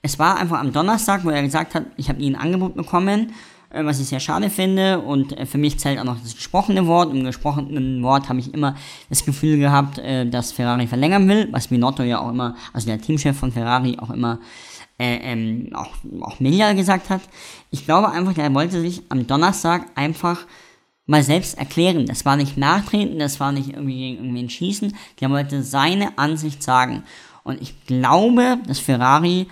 Es 0.03 0.19
war 0.19 0.37
einfach 0.37 0.59
am 0.59 0.71
Donnerstag, 0.71 1.25
wo 1.25 1.31
er 1.31 1.41
gesagt 1.41 1.73
hat, 1.73 1.87
ich 1.97 2.09
habe 2.09 2.19
nie 2.19 2.29
ein 2.29 2.39
Angebot 2.39 2.75
bekommen, 2.75 3.33
was 3.73 3.99
ich 3.99 4.07
sehr 4.07 4.19
schade 4.19 4.49
finde 4.49 4.99
und 4.99 5.37
äh, 5.37 5.45
für 5.45 5.57
mich 5.57 5.79
zählt 5.79 5.99
auch 5.99 6.03
noch 6.03 6.19
das 6.21 6.35
gesprochene 6.35 6.87
Wort. 6.87 7.13
Im 7.13 7.23
gesprochenen 7.23 8.03
Wort 8.03 8.29
habe 8.29 8.39
ich 8.39 8.53
immer 8.53 8.75
das 9.09 9.25
Gefühl 9.25 9.57
gehabt, 9.57 9.97
äh, 9.99 10.29
dass 10.29 10.51
Ferrari 10.51 10.87
verlängern 10.87 11.27
will, 11.27 11.47
was 11.51 11.67
Binotto 11.67 12.03
ja 12.03 12.19
auch 12.19 12.29
immer, 12.29 12.55
also 12.73 12.87
der 12.87 13.01
Teamchef 13.01 13.37
von 13.37 13.51
Ferrari 13.51 13.97
auch 13.99 14.09
immer 14.09 14.39
äh, 14.99 15.15
ähm, 15.23 15.69
auch, 15.73 15.89
auch 16.21 16.39
medial 16.39 16.75
gesagt 16.75 17.09
hat. 17.09 17.21
Ich 17.71 17.85
glaube 17.85 18.11
einfach, 18.11 18.37
er 18.37 18.53
wollte 18.53 18.81
sich 18.81 19.01
am 19.09 19.25
Donnerstag 19.25 19.87
einfach 19.95 20.45
mal 21.05 21.23
selbst 21.23 21.57
erklären. 21.57 22.05
Das 22.05 22.25
war 22.25 22.35
nicht 22.35 22.57
nachtreten, 22.57 23.19
das 23.19 23.39
war 23.39 23.51
nicht 23.51 23.69
irgendwie 23.69 23.97
gegen 23.97 24.17
irgendwen 24.17 24.49
schießen. 24.49 24.95
Der 25.19 25.29
wollte 25.29 25.63
seine 25.63 26.17
Ansicht 26.17 26.61
sagen. 26.61 27.03
Und 27.43 27.61
ich 27.61 27.85
glaube, 27.85 28.59
dass 28.67 28.79
Ferrari 28.79 29.47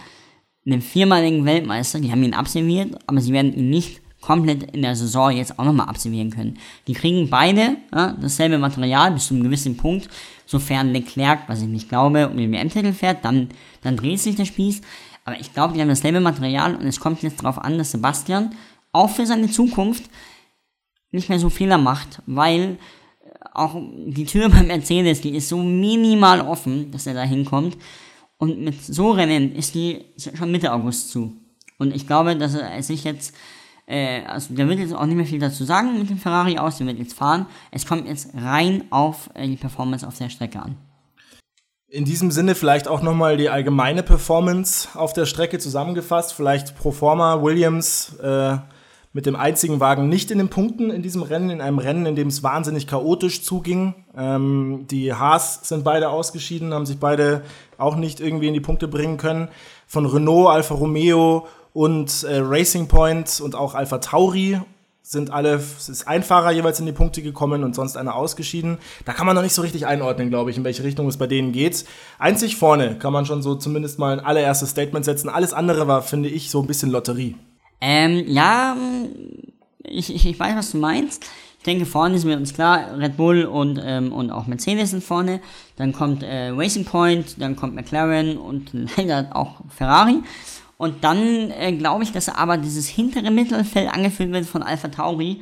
den 0.65 0.81
viermaligen 0.81 1.45
Weltmeister, 1.45 1.99
die 1.99 2.11
haben 2.11 2.23
ihn 2.23 2.33
absolviert, 2.33 2.99
aber 3.07 3.21
sie 3.21 3.33
werden 3.33 3.53
ihn 3.53 3.69
nicht 3.69 4.01
komplett 4.21 4.63
in 4.75 4.81
der 4.81 4.95
Saison 4.95 5.31
jetzt 5.31 5.57
auch 5.57 5.65
nochmal 5.65 5.88
absolvieren 5.88 6.29
können. 6.29 6.57
Die 6.88 6.93
kriegen 6.93 7.29
beide 7.29 7.77
ja, 7.93 8.15
dasselbe 8.19 8.57
Material 8.57 9.11
bis 9.11 9.27
zu 9.27 9.33
einem 9.33 9.43
gewissen 9.43 9.77
Punkt, 9.77 10.09
sofern 10.45 10.91
Leclerc, 10.91 11.47
was 11.47 11.61
ich 11.61 11.67
nicht 11.67 11.89
glaube, 11.89 12.29
um 12.29 12.38
den 12.38 12.51
WM-Titel 12.51 12.93
fährt, 12.93 13.23
dann, 13.23 13.49
dann 13.81 13.97
dreht 13.97 14.19
sich 14.19 14.35
der 14.35 14.45
Spieß. 14.45 14.81
Aber 15.25 15.39
ich 15.39 15.53
glaube, 15.53 15.73
die 15.73 15.81
haben 15.81 15.89
dasselbe 15.89 16.19
Material 16.19 16.75
und 16.75 16.85
es 16.85 16.99
kommt 16.99 17.21
jetzt 17.21 17.43
darauf 17.43 17.59
an, 17.59 17.77
dass 17.77 17.91
Sebastian 17.91 18.55
auch 18.91 19.09
für 19.09 19.25
seine 19.25 19.49
Zukunft 19.49 20.09
nicht 21.11 21.29
mehr 21.29 21.39
so 21.39 21.49
Fehler 21.49 21.77
macht, 21.77 22.21
weil 22.25 22.77
auch 23.53 23.75
die 24.07 24.25
Tür 24.25 24.49
beim 24.49 24.67
Mercedes, 24.67 25.21
die 25.21 25.35
ist 25.35 25.49
so 25.49 25.57
minimal 25.57 26.41
offen, 26.41 26.91
dass 26.91 27.07
er 27.07 27.13
da 27.13 27.23
hinkommt. 27.23 27.77
Und 28.38 28.61
mit 28.61 28.83
so 28.83 29.11
Rennen 29.11 29.55
ist 29.55 29.75
die 29.75 30.05
schon 30.17 30.51
Mitte 30.51 30.71
August 30.71 31.11
zu. 31.11 31.33
Und 31.77 31.95
ich 31.95 32.07
glaube, 32.07 32.35
dass 32.35 32.55
er 32.55 32.81
sich 32.83 33.03
jetzt, 33.03 33.35
äh, 33.89 34.24
also 34.25 34.53
der 34.53 34.69
wird 34.69 34.79
jetzt 34.79 34.93
auch 34.93 35.05
nicht 35.05 35.15
mehr 35.15 35.25
viel 35.25 35.39
dazu 35.39 35.63
sagen 35.63 35.98
mit 35.98 36.10
dem 36.10 36.19
Ferrari 36.19 36.60
aus, 36.60 36.77
der 36.77 36.88
wird 36.88 37.00
jetzt 37.00 37.15
fahren. 37.15 37.48
Es 37.72 37.86
kommt 37.86 38.08
jetzt 38.08 38.29
rein 38.36 38.84
auf 38.91 39.29
äh, 39.34 39.48
die 39.48 39.55
Performance 39.55 40.08
auf 40.08 40.17
der 40.17 40.29
Strecke 40.29 40.62
an. 40.62 40.77
In 41.88 42.05
diesem 42.05 42.29
Sinne 42.29 42.53
vielleicht 42.53 42.88
auch 42.88 43.01
nochmal 43.01 43.36
die 43.38 43.50
allgemeine 43.50 44.03
Performance 44.03 44.89
auf 44.93 45.13
der 45.13 45.25
Strecke 45.25 45.58
zusammengefasst. 45.58 46.34
Vielleicht 46.34 46.77
pro 46.77 46.91
forma 46.91 47.41
Williams 47.41 48.15
äh, 48.19 48.58
mit 49.12 49.25
dem 49.25 49.36
einzigen 49.36 49.79
Wagen 49.79 50.08
nicht 50.08 50.29
in 50.29 50.38
den 50.38 50.50
Punkten 50.50 50.91
in 50.91 51.01
diesem 51.01 51.24
Rennen, 51.24 51.50
in 51.50 51.62
einem 51.62 51.79
Rennen, 51.79 52.05
in 52.05 52.15
dem 52.15 52.27
es 52.27 52.43
wahnsinnig 52.43 52.86
chaotisch 52.86 53.43
zuging. 53.43 53.96
Ähm, 54.15 54.86
die 54.91 55.15
Haas 55.15 55.67
sind 55.67 55.84
beide 55.84 56.10
ausgeschieden, 56.10 56.75
haben 56.75 56.86
sich 56.86 57.00
beide 57.00 57.41
auch 57.79 57.96
nicht 57.96 58.19
irgendwie 58.19 58.50
in 58.50 58.53
die 58.53 58.60
Punkte 58.60 58.88
bringen 58.88 59.17
können. 59.17 59.48
Von 59.88 60.05
Renault, 60.05 60.50
Alfa 60.50 60.75
Romeo 60.75 61.48
und 61.73 62.23
äh, 62.23 62.39
Racing 62.39 62.88
Point 62.88 63.41
und 63.41 63.55
auch 63.55 63.75
Alfa 63.75 63.99
Tauri 63.99 64.59
sind 65.09 65.31
alle, 65.31 65.55
es 65.55 65.89
ist 65.89 66.07
ein 66.07 66.21
Fahrer 66.21 66.51
jeweils 66.51 66.79
in 66.79 66.85
die 66.85 66.91
Punkte 66.91 67.23
gekommen 67.23 67.63
und 67.63 67.73
sonst 67.73 67.97
einer 67.97 68.15
ausgeschieden. 68.15 68.77
Da 69.05 69.13
kann 69.13 69.25
man 69.25 69.35
noch 69.35 69.41
nicht 69.41 69.55
so 69.55 69.63
richtig 69.63 69.88
einordnen, 69.88 70.29
glaube 70.29 70.51
ich, 70.51 70.57
in 70.57 70.63
welche 70.63 70.83
Richtung 70.83 71.07
es 71.07 71.17
bei 71.17 71.25
denen 71.25 71.51
geht. 71.51 71.83
Einzig 72.19 72.57
vorne 72.57 72.95
kann 72.99 73.11
man 73.11 73.25
schon 73.25 73.41
so 73.41 73.55
zumindest 73.55 73.97
mal 73.97 74.19
ein 74.19 74.23
allererstes 74.23 74.69
Statement 74.69 75.05
setzen. 75.05 75.27
Alles 75.27 75.51
andere 75.51 75.88
war, 75.88 76.03
finde 76.03 76.29
ich, 76.29 76.51
so 76.51 76.61
ein 76.61 76.67
bisschen 76.67 76.91
Lotterie. 76.91 77.35
Ähm, 77.81 78.23
ja, 78.27 78.77
ich, 79.83 80.13
ich, 80.13 80.39
weiß, 80.39 80.55
was 80.55 80.71
du 80.71 80.77
meinst. 80.77 81.25
Ich 81.57 81.63
denke, 81.63 81.88
vorne 81.88 82.15
ist 82.15 82.25
mir 82.25 82.38
uns 82.38 82.53
klar, 82.53 82.95
Red 82.97 83.17
Bull 83.17 83.45
und, 83.45 83.81
ähm, 83.83 84.13
und 84.13 84.29
auch 84.29 84.45
Mercedes 84.45 84.91
sind 84.91 85.03
vorne. 85.03 85.41
Dann 85.75 85.91
kommt 85.91 86.21
äh, 86.21 86.49
Racing 86.49 86.85
Point, 86.85 87.41
dann 87.41 87.55
kommt 87.55 87.73
McLaren 87.73 88.38
und 88.38 88.71
leider 88.95 89.35
auch 89.35 89.61
Ferrari. 89.75 90.21
Und 90.79 91.03
dann 91.03 91.51
äh, 91.51 91.74
glaube 91.74 92.05
ich, 92.05 92.13
dass 92.13 92.29
aber 92.29 92.55
dieses 92.55 92.88
hintere 92.88 93.31
Mittelfeld 93.31 93.89
angeführt 93.93 94.31
wird 94.31 94.45
von 94.45 94.63
Alpha 94.63 94.88
Tauri. 94.88 95.41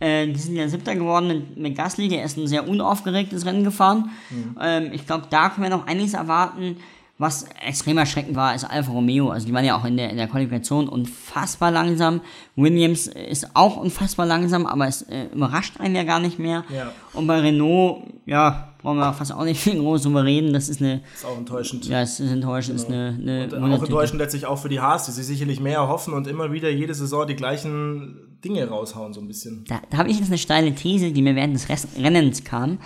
Äh, 0.00 0.28
die 0.28 0.38
sind 0.38 0.56
ja 0.56 0.66
Siebter 0.66 0.94
geworden 0.94 1.28
mit, 1.28 1.58
mit 1.58 1.76
Gasly, 1.76 2.08
der 2.08 2.24
ist 2.24 2.38
ein 2.38 2.46
sehr 2.46 2.66
unaufgeregtes 2.66 3.44
Rennen 3.44 3.64
gefahren. 3.64 4.08
Mhm. 4.30 4.56
Ähm, 4.58 4.90
ich 4.94 5.06
glaube, 5.06 5.26
da 5.28 5.50
können 5.50 5.64
wir 5.64 5.76
noch 5.76 5.86
einiges 5.86 6.14
erwarten. 6.14 6.78
Was 7.20 7.46
extrem 7.66 7.98
erschreckend 7.98 8.36
war, 8.36 8.54
ist 8.54 8.62
Alfa 8.62 8.92
Romeo. 8.92 9.30
Also 9.30 9.44
die 9.44 9.52
waren 9.52 9.64
ja 9.64 9.76
auch 9.76 9.84
in 9.84 9.96
der, 9.96 10.10
in 10.10 10.16
der 10.16 10.28
Qualifikation 10.28 10.88
unfassbar 10.88 11.72
langsam. 11.72 12.20
Williams 12.54 13.08
ist 13.08 13.56
auch 13.56 13.76
unfassbar 13.76 14.24
langsam, 14.24 14.66
aber 14.66 14.86
es 14.86 15.02
äh, 15.02 15.24
überrascht 15.34 15.80
einen 15.80 15.96
ja 15.96 16.04
gar 16.04 16.20
nicht 16.20 16.38
mehr. 16.38 16.64
Ja. 16.72 16.92
Und 17.14 17.26
bei 17.26 17.40
Renault, 17.40 18.04
ja, 18.24 18.72
brauchen 18.80 18.98
wir 18.98 19.12
fast 19.12 19.32
auch 19.32 19.42
nicht 19.42 19.60
viel 19.64 19.80
groß 19.80 20.02
drüber 20.04 20.24
reden. 20.24 20.52
Das 20.52 20.68
ist 20.68 20.80
eine. 20.80 21.02
Ist 21.12 21.24
auch 21.24 21.36
enttäuschend. 21.36 21.86
Ja, 21.86 22.02
es 22.02 22.20
ist 22.20 22.30
enttäuschend. 22.30 22.86
Genau. 22.86 23.08
Ist 23.08 23.18
eine, 23.18 23.48
eine 23.50 23.64
und 23.64 23.72
auch 23.72 23.82
enttäuschend 23.82 24.20
letztlich 24.20 24.46
auch 24.46 24.58
für 24.58 24.68
die 24.68 24.78
Haas, 24.78 25.06
die 25.06 25.12
sich 25.12 25.26
sicherlich 25.26 25.58
mehr 25.58 25.78
erhoffen 25.78 26.14
und 26.14 26.28
immer 26.28 26.52
wieder 26.52 26.70
jede 26.70 26.94
Saison 26.94 27.26
die 27.26 27.34
gleichen 27.34 28.38
Dinge 28.44 28.68
raushauen, 28.68 29.12
so 29.12 29.20
ein 29.20 29.26
bisschen. 29.26 29.64
Da, 29.66 29.80
da 29.90 29.98
habe 29.98 30.08
ich 30.08 30.20
jetzt 30.20 30.28
eine 30.28 30.38
steile 30.38 30.72
These, 30.72 31.10
die 31.10 31.22
mir 31.22 31.34
während 31.34 31.56
des 31.56 31.66
Rennens 31.98 32.44
kam. 32.44 32.78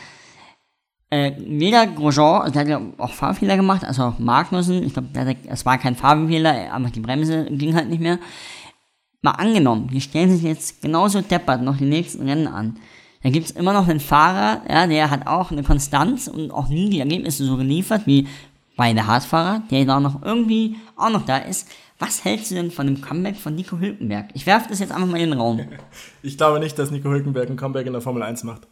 Äh, 1.13 1.33
weder 1.47 1.87
Grosjean, 1.89 2.41
also 2.41 2.53
der 2.55 2.63
hat 2.63 2.69
ja 2.69 2.81
auch 2.97 3.13
Fahrfehler 3.13 3.57
gemacht, 3.57 3.85
also 3.85 4.05
auch 4.05 4.19
Magnussen, 4.19 4.83
ich 4.83 4.95
glaube, 4.95 5.09
es 5.47 5.67
war 5.67 5.77
kein 5.77 5.95
Fahrfehler, 5.95 6.73
einfach 6.73 6.89
die 6.89 7.01
Bremse 7.01 7.45
ging 7.51 7.75
halt 7.75 7.91
nicht 7.91 8.01
mehr. 8.01 8.19
Mal 9.21 9.33
angenommen, 9.33 9.89
die 9.93 10.01
stellen 10.01 10.31
sich 10.31 10.43
jetzt 10.43 10.81
genauso 10.81 11.21
deppert 11.21 11.61
noch 11.61 11.77
die 11.77 11.85
nächsten 11.85 12.27
Rennen 12.27 12.47
an. 12.47 12.79
Da 13.23 13.29
gibt 13.29 13.45
es 13.45 13.51
immer 13.51 13.75
noch 13.75 13.89
einen 13.89 14.01
Fahrer, 14.01 14.63
ja, 14.67 14.87
der 14.87 15.11
hat 15.11 15.27
auch 15.27 15.51
eine 15.51 15.63
Konstanz 15.63 16.29
und 16.29 16.51
auch 16.51 16.71
nie 16.71 16.89
die 16.89 17.01
Ergebnisse 17.01 17.45
so 17.45 17.59
geliefert 17.59 18.07
wie 18.07 18.27
beide 18.79 19.07
Hartfahrer, 19.07 19.65
der 19.71 19.85
da 19.85 20.01
noch 20.01 20.23
irgendwie 20.23 20.77
auch 20.97 21.11
noch 21.11 21.27
da 21.27 21.37
ist. 21.37 21.69
Was 21.99 22.25
hältst 22.25 22.53
du 22.53 22.55
denn 22.55 22.71
von 22.71 22.87
dem 22.87 23.03
Comeback 23.03 23.37
von 23.37 23.55
Nico 23.55 23.79
Hülkenberg? 23.79 24.31
Ich 24.33 24.47
werfe 24.47 24.71
das 24.71 24.79
jetzt 24.79 24.93
einfach 24.93 25.09
mal 25.09 25.21
in 25.21 25.29
den 25.29 25.39
Raum. 25.39 25.61
Ich 26.23 26.39
glaube 26.39 26.59
nicht, 26.59 26.79
dass 26.79 26.91
Nico 26.91 27.11
Hülkenberg 27.11 27.51
ein 27.51 27.57
Comeback 27.57 27.87
in 27.87 27.93
der 27.93 28.01
Formel 28.01 28.23
1 28.23 28.45
macht. 28.45 28.67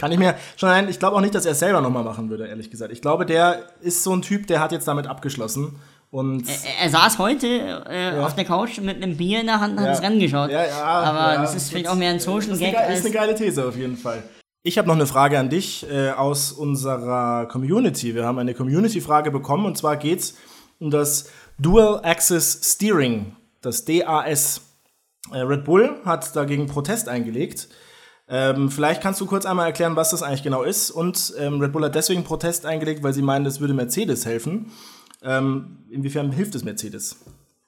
Kann 0.00 0.12
ich 0.12 0.18
mir 0.18 0.34
schon 0.56 0.70
ein, 0.70 0.88
ich 0.88 0.98
glaube 0.98 1.16
auch 1.16 1.20
nicht, 1.20 1.34
dass 1.34 1.44
er 1.44 1.52
es 1.52 1.58
selber 1.58 1.82
nochmal 1.82 2.02
machen 2.02 2.30
würde, 2.30 2.46
ehrlich 2.46 2.70
gesagt. 2.70 2.90
Ich 2.90 3.02
glaube, 3.02 3.26
der 3.26 3.66
ist 3.82 4.02
so 4.02 4.14
ein 4.14 4.22
Typ, 4.22 4.46
der 4.46 4.60
hat 4.60 4.72
jetzt 4.72 4.88
damit 4.88 5.06
abgeschlossen. 5.06 5.78
Und 6.10 6.48
er, 6.48 6.84
er 6.84 6.90
saß 6.90 7.18
heute 7.18 7.46
äh, 7.86 8.16
ja. 8.16 8.26
auf 8.26 8.34
der 8.34 8.44
Couch 8.44 8.80
mit 8.80 8.96
einem 8.96 9.16
Bier 9.16 9.40
in 9.40 9.46
der 9.46 9.60
Hand 9.60 9.76
und 9.76 9.84
ja. 9.84 9.90
hat 9.90 9.96
das 9.96 10.02
Rennen 10.02 10.18
geschaut. 10.18 10.50
Ja, 10.50 10.66
ja, 10.66 10.82
Aber 10.82 11.42
das 11.42 11.54
ist 11.54 11.68
vielleicht 11.68 11.88
auch 11.88 11.94
mehr 11.94 12.10
ein 12.10 12.18
Social 12.18 12.56
Gag. 12.56 12.72
Ist 12.72 12.78
eine, 12.78 12.94
ist 12.94 13.04
eine 13.04 13.14
geile 13.14 13.34
These 13.34 13.68
auf 13.68 13.76
jeden 13.76 13.96
Fall. 13.96 14.22
Ich 14.62 14.76
habe 14.76 14.88
noch 14.88 14.94
eine 14.94 15.06
Frage 15.06 15.38
an 15.38 15.50
dich 15.50 15.86
äh, 15.90 16.10
aus 16.10 16.52
unserer 16.52 17.46
Community. 17.46 18.14
Wir 18.14 18.24
haben 18.24 18.38
eine 18.38 18.54
Community-Frage 18.54 19.30
bekommen 19.30 19.66
und 19.66 19.78
zwar 19.78 19.96
geht 19.96 20.18
es 20.18 20.36
um 20.78 20.90
das 20.90 21.30
Dual 21.58 22.00
Access 22.02 22.60
Steering, 22.64 23.36
das 23.60 23.84
DAS. 23.84 24.62
Äh, 25.32 25.38
Red 25.40 25.64
Bull 25.64 26.00
hat 26.04 26.34
dagegen 26.34 26.66
Protest 26.66 27.08
eingelegt. 27.08 27.68
Ähm, 28.32 28.70
vielleicht 28.70 29.02
kannst 29.02 29.20
du 29.20 29.26
kurz 29.26 29.44
einmal 29.44 29.66
erklären, 29.66 29.96
was 29.96 30.10
das 30.10 30.22
eigentlich 30.22 30.44
genau 30.44 30.62
ist. 30.62 30.92
Und 30.92 31.34
ähm, 31.36 31.60
Red 31.60 31.72
Bull 31.72 31.84
hat 31.84 31.96
deswegen 31.96 32.22
Protest 32.22 32.64
eingelegt, 32.64 33.02
weil 33.02 33.12
sie 33.12 33.22
meinen, 33.22 33.44
das 33.44 33.60
würde 33.60 33.74
Mercedes 33.74 34.24
helfen. 34.24 34.70
Ähm, 35.22 35.78
inwiefern 35.90 36.30
hilft 36.30 36.54
es 36.54 36.64
Mercedes? 36.64 37.16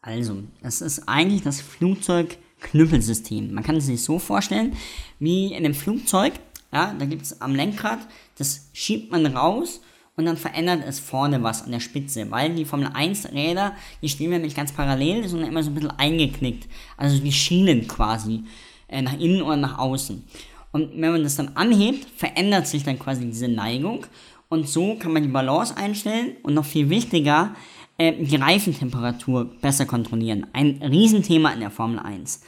Also, 0.01 0.37
es 0.63 0.81
ist 0.81 1.09
eigentlich 1.09 1.43
das 1.43 1.61
Flugzeugknüppelsystem. 1.61 3.53
Man 3.53 3.65
kann 3.65 3.77
es 3.77 3.87
sich 3.87 4.05
so 4.05 4.21
vorstellen, 4.21 4.77
wie 5.19 5.49
in 5.49 5.65
einem 5.65 5.75
Flugzeug, 5.75 6.35
ja, 6.73 6.95
da 6.97 7.05
gibt 7.07 7.23
es 7.23 7.41
am 7.41 7.55
Lenkrad, 7.55 7.99
das 8.39 8.69
schiebt 8.73 9.11
man 9.11 9.27
raus 9.27 9.81
und 10.17 10.27
dann 10.27 10.37
verändert 10.37 10.83
es 10.87 11.01
vorne 11.01 11.43
was 11.43 11.63
an 11.63 11.73
der 11.73 11.81
Spitze, 11.81 12.31
weil 12.31 12.55
die 12.55 12.65
Formel 12.65 12.89
1 12.93 13.33
Räder, 13.33 13.75
die 14.01 14.09
stehen 14.09 14.33
ja 14.33 14.39
nicht 14.39 14.57
ganz 14.57 14.73
parallel, 14.73 15.29
sondern 15.29 15.51
immer 15.51 15.63
so 15.63 15.71
ein 15.71 15.75
bisschen 15.75 15.91
eingeknickt. 15.91 16.69
Also 16.97 17.19
die 17.19 17.33
Schienen 17.33 17.87
quasi, 17.89 18.45
äh, 18.89 19.03
nach 19.03 19.19
innen 19.19 19.43
oder 19.43 19.57
nach 19.57 19.79
außen. 19.79 20.25
Und 20.73 20.91
wenn 21.01 21.13
man 21.13 21.23
das 21.23 21.37
dann 21.37 21.51
anhebt, 21.55 22.07
verändert 22.17 22.67
sich 22.67 22.83
dann 22.83 22.99
quasi 22.99 23.27
diese 23.27 23.49
Neigung 23.49 24.07
und 24.49 24.69
so 24.69 24.97
kann 24.97 25.15
man 25.15 25.23
die 25.23 25.31
Balance 25.31 25.77
einstellen 25.77 26.37
und 26.43 26.53
noch 26.53 26.65
viel 26.67 26.91
wichtiger, 26.91 27.55
äh, 27.97 28.13
die 28.13 28.37
Reifentemperatur 28.37 29.47
besser 29.61 29.87
kontrollieren. 29.87 30.47
Ein 30.53 30.83
Riesenthema 30.83 31.53
in 31.53 31.61
der 31.61 31.71
Formel 31.71 31.99
1. 31.99 32.43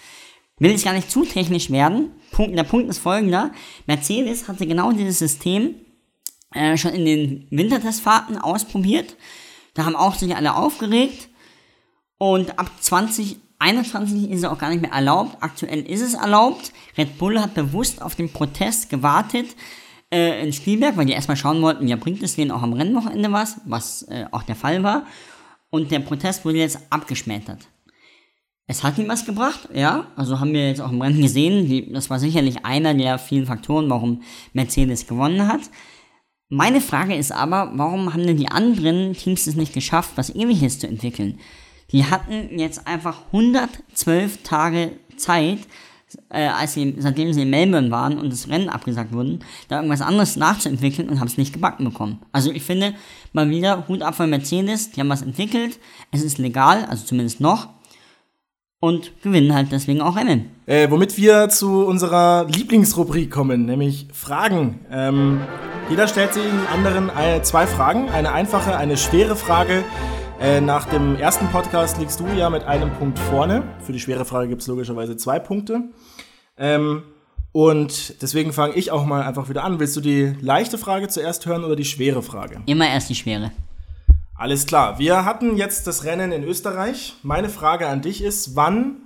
Will 0.58 0.72
ich 0.72 0.84
gar 0.84 0.92
nicht 0.92 1.10
zu 1.10 1.24
technisch 1.24 1.70
werden. 1.70 2.10
Punkt, 2.30 2.58
der 2.58 2.64
Punkt 2.64 2.90
ist 2.90 2.98
folgender. 2.98 3.52
Mercedes 3.86 4.48
hatte 4.48 4.66
genau 4.66 4.92
dieses 4.92 5.18
System 5.18 5.76
äh, 6.52 6.76
schon 6.76 6.92
in 6.92 7.06
den 7.06 7.46
Wintertestfahrten 7.50 8.36
ausprobiert. 8.38 9.16
Da 9.72 9.86
haben 9.86 9.96
auch 9.96 10.14
sich 10.14 10.36
alle 10.36 10.56
aufgeregt. 10.56 11.28
Und 12.18 12.58
ab 12.58 12.70
2021 13.58 14.30
ist 14.30 14.38
es 14.38 14.44
auch 14.44 14.58
gar 14.58 14.70
nicht 14.70 14.82
mehr 14.82 14.92
erlaubt. 14.92 15.36
Aktuell 15.40 15.80
ist 15.80 16.00
es 16.00 16.14
erlaubt. 16.14 16.72
Red 16.98 17.18
Bull 17.18 17.40
hat 17.40 17.54
bewusst 17.54 18.02
auf 18.02 18.14
den 18.14 18.32
Protest 18.32 18.90
gewartet 18.90 19.46
äh, 20.12 20.44
in 20.44 20.52
Spielberg, 20.52 20.96
weil 20.96 21.06
die 21.06 21.12
erstmal 21.12 21.36
schauen 21.36 21.62
wollten, 21.62 21.88
ja, 21.88 21.96
bringt 21.96 22.22
es 22.22 22.36
denen 22.36 22.50
auch 22.50 22.62
am 22.62 22.72
Rennwochenende 22.72 23.32
was, 23.32 23.60
was 23.64 24.02
äh, 24.02 24.26
auch 24.30 24.42
der 24.42 24.56
Fall 24.56 24.82
war. 24.82 25.06
Und 25.70 25.90
der 25.90 26.00
Protest 26.00 26.44
wurde 26.44 26.58
jetzt 26.58 26.78
abgeschmettert. 26.90 27.68
Es 28.66 28.82
hat 28.82 28.96
ihm 28.96 29.08
was 29.08 29.26
gebracht, 29.26 29.68
ja. 29.74 30.06
Also 30.16 30.40
haben 30.40 30.52
wir 30.52 30.68
jetzt 30.68 30.80
auch 30.80 30.90
im 30.90 31.02
Rennen 31.02 31.20
gesehen. 31.20 31.68
Die, 31.68 31.92
das 31.92 32.08
war 32.10 32.18
sicherlich 32.18 32.64
einer 32.64 32.94
der 32.94 33.18
vielen 33.18 33.46
Faktoren, 33.46 33.90
warum 33.90 34.22
Mercedes 34.52 35.06
gewonnen 35.06 35.48
hat. 35.48 35.60
Meine 36.48 36.80
Frage 36.80 37.14
ist 37.14 37.32
aber, 37.32 37.72
warum 37.74 38.12
haben 38.14 38.26
denn 38.26 38.36
die 38.36 38.48
anderen 38.48 39.14
Teams 39.14 39.46
es 39.46 39.56
nicht 39.56 39.72
geschafft, 39.72 40.12
was 40.16 40.34
ähnliches 40.34 40.78
zu 40.78 40.86
entwickeln? 40.86 41.40
Die 41.92 42.04
hatten 42.04 42.58
jetzt 42.58 42.86
einfach 42.86 43.22
112 43.32 44.42
Tage 44.42 44.92
Zeit, 45.16 45.60
äh, 46.30 46.46
als 46.46 46.74
sie, 46.74 46.94
seitdem 46.98 47.32
sie 47.32 47.42
in 47.42 47.50
Melbourne 47.50 47.90
waren 47.90 48.18
und 48.18 48.32
das 48.32 48.48
Rennen 48.48 48.68
abgesagt 48.68 49.12
wurden, 49.12 49.40
da 49.68 49.76
irgendwas 49.76 50.00
anderes 50.00 50.36
nachzuentwickeln 50.36 51.08
und 51.08 51.20
haben 51.20 51.28
es 51.28 51.38
nicht 51.38 51.52
gebacken 51.52 51.84
bekommen. 51.84 52.20
Also 52.32 52.50
ich 52.50 52.62
finde, 52.62 52.94
mal 53.32 53.50
wieder 53.50 53.88
Hut 53.88 54.02
ab 54.02 54.14
von 54.14 54.30
Mercedes, 54.30 54.90
die 54.92 55.00
haben 55.00 55.08
was 55.08 55.22
entwickelt, 55.22 55.78
es 56.12 56.22
ist 56.22 56.38
legal, 56.38 56.84
also 56.86 57.04
zumindest 57.04 57.40
noch, 57.40 57.68
und 58.80 59.12
gewinnen 59.22 59.54
halt 59.54 59.72
deswegen 59.72 60.02
auch 60.02 60.16
Rennen. 60.16 60.50
Äh, 60.66 60.90
womit 60.90 61.16
wir 61.16 61.48
zu 61.48 61.86
unserer 61.86 62.46
Lieblingsrubrik 62.48 63.30
kommen, 63.30 63.64
nämlich 63.64 64.08
Fragen. 64.12 64.80
Ähm, 64.90 65.40
jeder 65.88 66.06
stellt 66.06 66.34
sich 66.34 66.42
den 66.42 66.66
anderen 66.72 67.10
zwei 67.42 67.66
Fragen, 67.66 68.10
eine 68.10 68.32
einfache, 68.32 68.76
eine 68.76 68.96
schwere 68.96 69.36
Frage. 69.36 69.84
Äh, 70.40 70.60
nach 70.60 70.86
dem 70.86 71.16
ersten 71.16 71.48
Podcast 71.48 71.98
liegst 71.98 72.20
du 72.20 72.26
ja 72.26 72.50
mit 72.50 72.64
einem 72.64 72.92
Punkt 72.92 73.18
vorne. 73.18 73.62
Für 73.80 73.92
die 73.92 74.00
schwere 74.00 74.24
Frage 74.24 74.48
gibt 74.48 74.62
es 74.62 74.68
logischerweise 74.68 75.16
zwei 75.16 75.38
Punkte. 75.38 75.90
Ähm, 76.58 77.04
und 77.52 78.20
deswegen 78.20 78.52
fange 78.52 78.74
ich 78.74 78.90
auch 78.90 79.04
mal 79.06 79.22
einfach 79.22 79.48
wieder 79.48 79.62
an. 79.62 79.78
Willst 79.78 79.96
du 79.96 80.00
die 80.00 80.34
leichte 80.40 80.76
Frage 80.76 81.08
zuerst 81.08 81.46
hören 81.46 81.64
oder 81.64 81.76
die 81.76 81.84
schwere 81.84 82.22
Frage? 82.22 82.60
Immer 82.66 82.88
erst 82.88 83.10
die 83.10 83.14
schwere. 83.14 83.52
Alles 84.34 84.66
klar. 84.66 84.98
Wir 84.98 85.24
hatten 85.24 85.56
jetzt 85.56 85.86
das 85.86 86.04
Rennen 86.04 86.32
in 86.32 86.42
Österreich. 86.42 87.14
Meine 87.22 87.48
Frage 87.48 87.86
an 87.88 88.02
dich 88.02 88.22
ist, 88.22 88.56
wann 88.56 89.02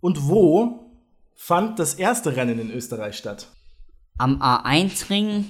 und 0.00 0.28
wo 0.28 0.92
fand 1.34 1.80
das 1.80 1.94
erste 1.94 2.36
Rennen 2.36 2.60
in 2.60 2.70
Österreich 2.70 3.16
statt? 3.16 3.48
Am 4.16 4.40
A1-Ring 4.40 5.46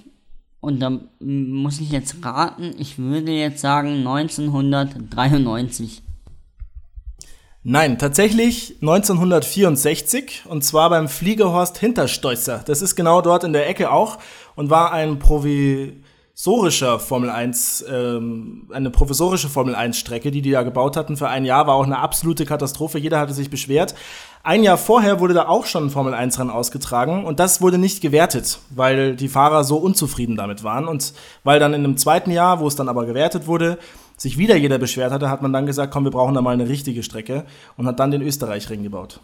und 0.63 0.81
da 0.81 0.99
muss 1.19 1.81
ich 1.81 1.91
jetzt 1.91 2.25
raten, 2.25 2.75
ich 2.79 2.97
würde 2.97 3.33
jetzt 3.33 3.61
sagen 3.61 4.07
1993. 4.07 6.03
Nein, 7.65 7.99
tatsächlich 7.99 8.77
1964 8.81 10.45
und 10.49 10.63
zwar 10.63 10.89
beim 10.89 11.09
Fliegerhorst 11.09 11.79
Hinterstoißer. 11.79 12.63
Das 12.65 12.81
ist 12.81 12.95
genau 12.95 13.21
dort 13.23 13.43
in 13.43 13.53
der 13.53 13.69
Ecke 13.69 13.91
auch 13.91 14.19
und 14.55 14.71
war 14.71 14.93
ein 14.93 15.19
provisorischer 16.35 16.99
Formel 16.99 17.29
1, 17.29 17.85
ähm, 17.91 18.67
eine 18.73 18.91
provisorische 18.91 19.49
Formel 19.49 19.75
1 19.75 19.99
Strecke, 19.99 20.31
die 20.31 20.41
die 20.41 20.51
da 20.51 20.63
gebaut 20.63 20.97
hatten 20.97 21.17
für 21.17 21.29
ein 21.29 21.45
Jahr, 21.45 21.67
war 21.67 21.75
auch 21.75 21.85
eine 21.85 21.99
absolute 21.99 22.47
Katastrophe. 22.47 22.99
Jeder 22.99 23.21
hatte 23.21 23.35
sich 23.35 23.51
beschwert. 23.51 23.95
Ein 24.43 24.63
Jahr 24.63 24.79
vorher 24.79 25.21
wurde 25.21 25.35
da 25.35 25.47
auch 25.47 25.67
schon 25.67 25.87
ein 25.87 25.91
Formel 25.91 26.15
1 26.15 26.39
Rennen 26.39 26.51
ausgetragen 26.51 27.25
und 27.25 27.39
das 27.39 27.61
wurde 27.61 27.77
nicht 27.77 28.01
gewertet, 28.01 28.61
weil 28.71 29.15
die 29.15 29.29
Fahrer 29.29 29.63
so 29.63 29.77
unzufrieden 29.77 30.37
damit 30.37 30.65
waren 30.65 30.89
und 30.89 31.13
weil 31.45 31.61
dann 31.61 31.75
in 31.75 31.85
einem 31.85 31.97
zweiten 31.99 32.31
Jahr, 32.31 32.61
wo 32.61 32.67
es 32.67 32.77
dann 32.77 32.89
aber 32.89 33.05
gewertet 33.05 33.47
wurde, 33.47 33.79
sich 34.17 34.39
wieder 34.39 34.57
jeder 34.57 34.79
beschwert 34.79 35.13
hatte, 35.13 35.29
hat 35.29 35.43
man 35.43 35.53
dann 35.53 35.67
gesagt, 35.67 35.93
komm, 35.93 36.05
wir 36.05 36.11
brauchen 36.11 36.35
da 36.35 36.41
mal 36.41 36.55
eine 36.55 36.69
richtige 36.69 37.03
Strecke 37.03 37.45
und 37.77 37.87
hat 37.87 38.01
dann 38.01 38.11
den 38.11 38.23
Österreich-Ring 38.23 38.83
gebaut. 38.83 39.21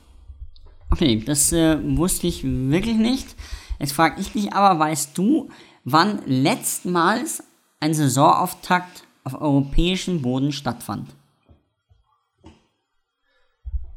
Okay, 0.90 1.23
das 1.25 1.53
äh, 1.53 1.79
wusste 1.97 2.27
ich 2.27 2.44
wirklich 2.44 2.97
nicht. 2.97 3.35
Jetzt 3.79 3.92
frage 3.92 4.21
ich 4.21 4.33
dich 4.33 4.53
aber, 4.53 4.79
weißt 4.79 5.16
du, 5.16 5.51
wann 5.92 6.20
letztmals 6.27 7.42
ein 7.81 7.94
Saisonauftakt 7.94 9.05
auf 9.24 9.40
europäischem 9.40 10.22
Boden 10.22 10.53
stattfand? 10.53 11.09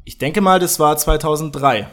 Ich 0.03 0.17
denke 0.17 0.41
mal, 0.41 0.59
das 0.59 0.79
war 0.79 0.97
2003. 0.97 1.87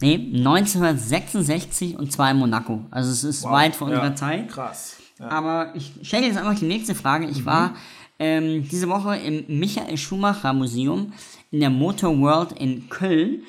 Nee, 0.00 0.14
1966 0.14 1.96
und 1.96 2.10
zwar 2.10 2.30
in 2.32 2.38
Monaco. 2.38 2.84
Also 2.90 3.10
es 3.10 3.22
ist 3.22 3.44
wow, 3.44 3.52
weit 3.52 3.76
vor 3.76 3.86
unserer 3.86 4.08
ja, 4.08 4.14
Zeit. 4.16 4.48
Krass. 4.48 4.96
Ja. 5.18 5.28
Aber 5.28 5.72
ich 5.76 5.92
stelle 6.02 6.26
jetzt 6.26 6.36
einfach 6.36 6.58
die 6.58 6.66
nächste 6.66 6.96
Frage. 6.96 7.26
Ich 7.28 7.42
mhm. 7.42 7.46
war 7.46 7.76
ähm, 8.18 8.68
diese 8.68 8.88
Woche 8.88 9.16
im 9.16 9.60
Michael 9.60 9.96
Schumacher 9.96 10.52
Museum 10.52 11.12
in 11.52 11.60
der 11.60 11.70
Motor 11.70 12.18
World 12.18 12.52
in 12.52 12.88
Köln 12.88 13.44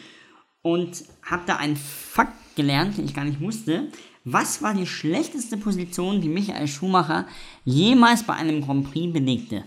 und 0.61 1.03
habe 1.23 1.43
da 1.47 1.55
einen 1.57 1.75
Fakt 1.75 2.42
gelernt, 2.55 2.97
den 2.97 3.05
ich 3.05 3.13
gar 3.13 3.25
nicht 3.25 3.41
wusste. 3.41 3.89
Was 4.25 4.61
war 4.61 4.73
die 4.73 4.87
schlechteste 4.87 5.57
Position, 5.57 6.21
die 6.21 6.29
Michael 6.29 6.67
Schumacher 6.67 7.25
jemals 7.65 8.23
bei 8.23 8.33
einem 8.33 8.61
Grand 8.61 8.91
Prix 8.91 9.11
belegte? 9.11 9.65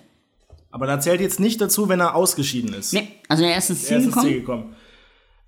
Aber 0.70 0.87
da 0.87 1.01
zählt 1.01 1.20
jetzt 1.20 1.40
nicht 1.40 1.61
dazu, 1.61 1.88
wenn 1.88 2.01
er 2.01 2.14
ausgeschieden 2.14 2.75
ist. 2.75 2.92
Nee, 2.92 3.09
also 3.29 3.44
er 3.44 3.57
ist 3.57 3.70
ins 3.70 3.85
Ziel 3.85 4.07
gekommen. 4.07 4.27
Ziel 4.27 4.40
gekommen. 4.40 4.77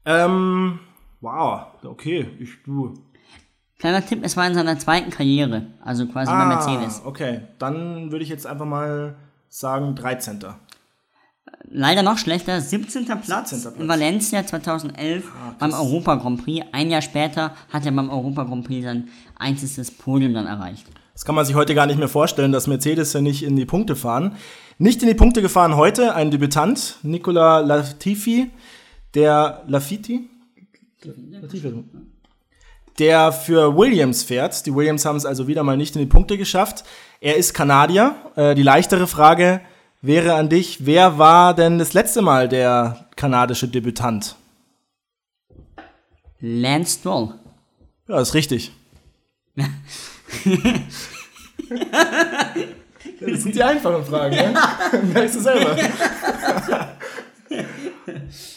Ähm, 0.04 0.78
wow, 1.20 1.66
okay, 1.84 2.28
ich 2.38 2.62
du. 2.64 2.94
Kleiner 3.78 4.04
Tipp, 4.04 4.20
es 4.22 4.36
war 4.36 4.46
in 4.46 4.54
seiner 4.54 4.78
zweiten 4.78 5.10
Karriere, 5.10 5.66
also 5.84 6.06
quasi 6.06 6.32
ah, 6.32 6.38
bei 6.38 6.54
Mercedes. 6.54 7.02
Okay, 7.04 7.42
dann 7.58 8.10
würde 8.10 8.24
ich 8.24 8.30
jetzt 8.30 8.46
einfach 8.46 8.64
mal 8.64 9.16
sagen 9.48 9.94
13. 9.94 10.40
Leider 11.70 12.02
noch 12.02 12.18
schlechter, 12.18 12.60
17. 12.60 13.04
Platz, 13.04 13.50
17. 13.50 13.60
Platz. 13.60 13.78
in 13.78 13.88
Valencia 13.88 14.46
2011 14.46 15.24
ah, 15.26 15.54
beim 15.58 15.72
Europa 15.72 16.14
Grand 16.16 16.44
Prix. 16.44 16.66
Ein 16.72 16.90
Jahr 16.90 17.02
später 17.02 17.54
hat 17.70 17.84
er 17.84 17.92
beim 17.92 18.10
Europa 18.10 18.44
Grand 18.44 18.66
Prix 18.66 18.84
sein 18.84 19.08
einziges 19.38 19.90
Podium 19.90 20.34
dann 20.34 20.46
erreicht. 20.46 20.86
Das 21.12 21.24
kann 21.24 21.34
man 21.34 21.44
sich 21.44 21.56
heute 21.56 21.74
gar 21.74 21.86
nicht 21.86 21.98
mehr 21.98 22.08
vorstellen, 22.08 22.52
dass 22.52 22.66
Mercedes 22.66 23.12
ja 23.12 23.20
nicht 23.20 23.42
in 23.42 23.56
die 23.56 23.66
Punkte 23.66 23.96
fahren. 23.96 24.36
Nicht 24.78 25.02
in 25.02 25.08
die 25.08 25.14
Punkte 25.14 25.42
gefahren 25.42 25.76
heute 25.76 26.14
ein 26.14 26.30
Debütant, 26.30 26.98
Nicola 27.02 27.58
Latifi, 27.60 28.50
der 29.14 29.64
Lafiti, 29.66 30.30
der 32.98 33.32
für 33.32 33.76
Williams 33.76 34.22
fährt. 34.22 34.64
Die 34.66 34.74
Williams 34.74 35.04
haben 35.04 35.16
es 35.16 35.26
also 35.26 35.48
wieder 35.48 35.64
mal 35.64 35.76
nicht 35.76 35.96
in 35.96 36.00
die 36.00 36.06
Punkte 36.06 36.38
geschafft. 36.38 36.84
Er 37.20 37.36
ist 37.36 37.52
Kanadier. 37.52 38.14
Äh, 38.36 38.54
die 38.54 38.62
leichtere 38.62 39.06
Frage 39.06 39.60
wäre 40.00 40.34
an 40.34 40.48
dich, 40.48 40.86
wer 40.86 41.18
war 41.18 41.54
denn 41.54 41.78
das 41.78 41.92
letzte 41.92 42.22
Mal 42.22 42.48
der 42.48 43.06
kanadische 43.16 43.68
Debütant? 43.68 44.36
Lance 46.40 46.98
Stroll. 46.98 47.34
Ja, 48.06 48.20
ist 48.20 48.34
richtig. 48.34 48.72
Das 53.20 53.42
sind 53.42 53.54
die 53.54 53.62
einfachen 53.62 54.04
Fragen, 54.04 54.34
ne? 54.36 54.54
Merkst 55.12 55.36
du 55.36 55.40
selber. 55.40 55.76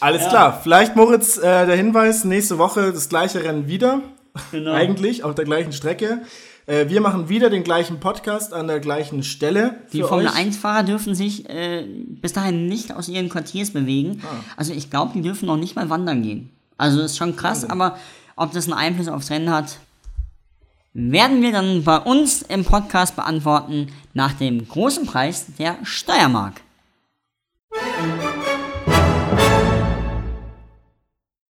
Alles 0.00 0.22
ja. 0.22 0.28
klar. 0.28 0.60
Vielleicht, 0.62 0.96
Moritz, 0.96 1.36
äh, 1.38 1.66
der 1.66 1.76
Hinweis, 1.76 2.24
nächste 2.24 2.58
Woche 2.58 2.92
das 2.92 3.08
gleiche 3.08 3.42
Rennen 3.42 3.66
wieder. 3.66 4.02
Genau. 4.50 4.72
Eigentlich 4.72 5.24
auf 5.24 5.34
der 5.34 5.44
gleichen 5.44 5.72
Strecke. 5.72 6.22
Äh, 6.66 6.88
wir 6.88 7.00
machen 7.00 7.28
wieder 7.28 7.50
den 7.50 7.64
gleichen 7.64 8.00
Podcast 8.00 8.52
an 8.52 8.68
der 8.68 8.80
gleichen 8.80 9.22
Stelle. 9.22 9.80
Die 9.92 10.02
Formel 10.02 10.28
1-Fahrer 10.28 10.84
dürfen 10.84 11.14
sich 11.14 11.48
äh, 11.48 11.84
bis 11.86 12.32
dahin 12.32 12.66
nicht 12.66 12.94
aus 12.94 13.08
ihren 13.08 13.28
Quartiers 13.28 13.70
bewegen. 13.72 14.22
Ah. 14.24 14.44
Also 14.56 14.72
ich 14.72 14.90
glaube, 14.90 15.12
die 15.14 15.22
dürfen 15.22 15.46
noch 15.46 15.56
nicht 15.56 15.74
mal 15.74 15.90
wandern 15.90 16.22
gehen. 16.22 16.50
Also 16.78 17.00
ist 17.00 17.16
schon 17.16 17.36
krass, 17.36 17.62
Wahnsinn. 17.62 17.70
aber 17.70 17.98
ob 18.36 18.52
das 18.52 18.66
einen 18.66 18.74
Einfluss 18.74 19.08
aufs 19.08 19.30
Rennen 19.30 19.50
hat, 19.50 19.78
werden 20.94 21.42
wir 21.42 21.52
dann 21.52 21.84
bei 21.84 21.98
uns 21.98 22.42
im 22.42 22.64
Podcast 22.64 23.16
beantworten 23.16 23.88
nach 24.14 24.34
dem 24.34 24.66
großen 24.66 25.06
Preis 25.06 25.46
der 25.58 25.78
Steiermark. 25.82 26.60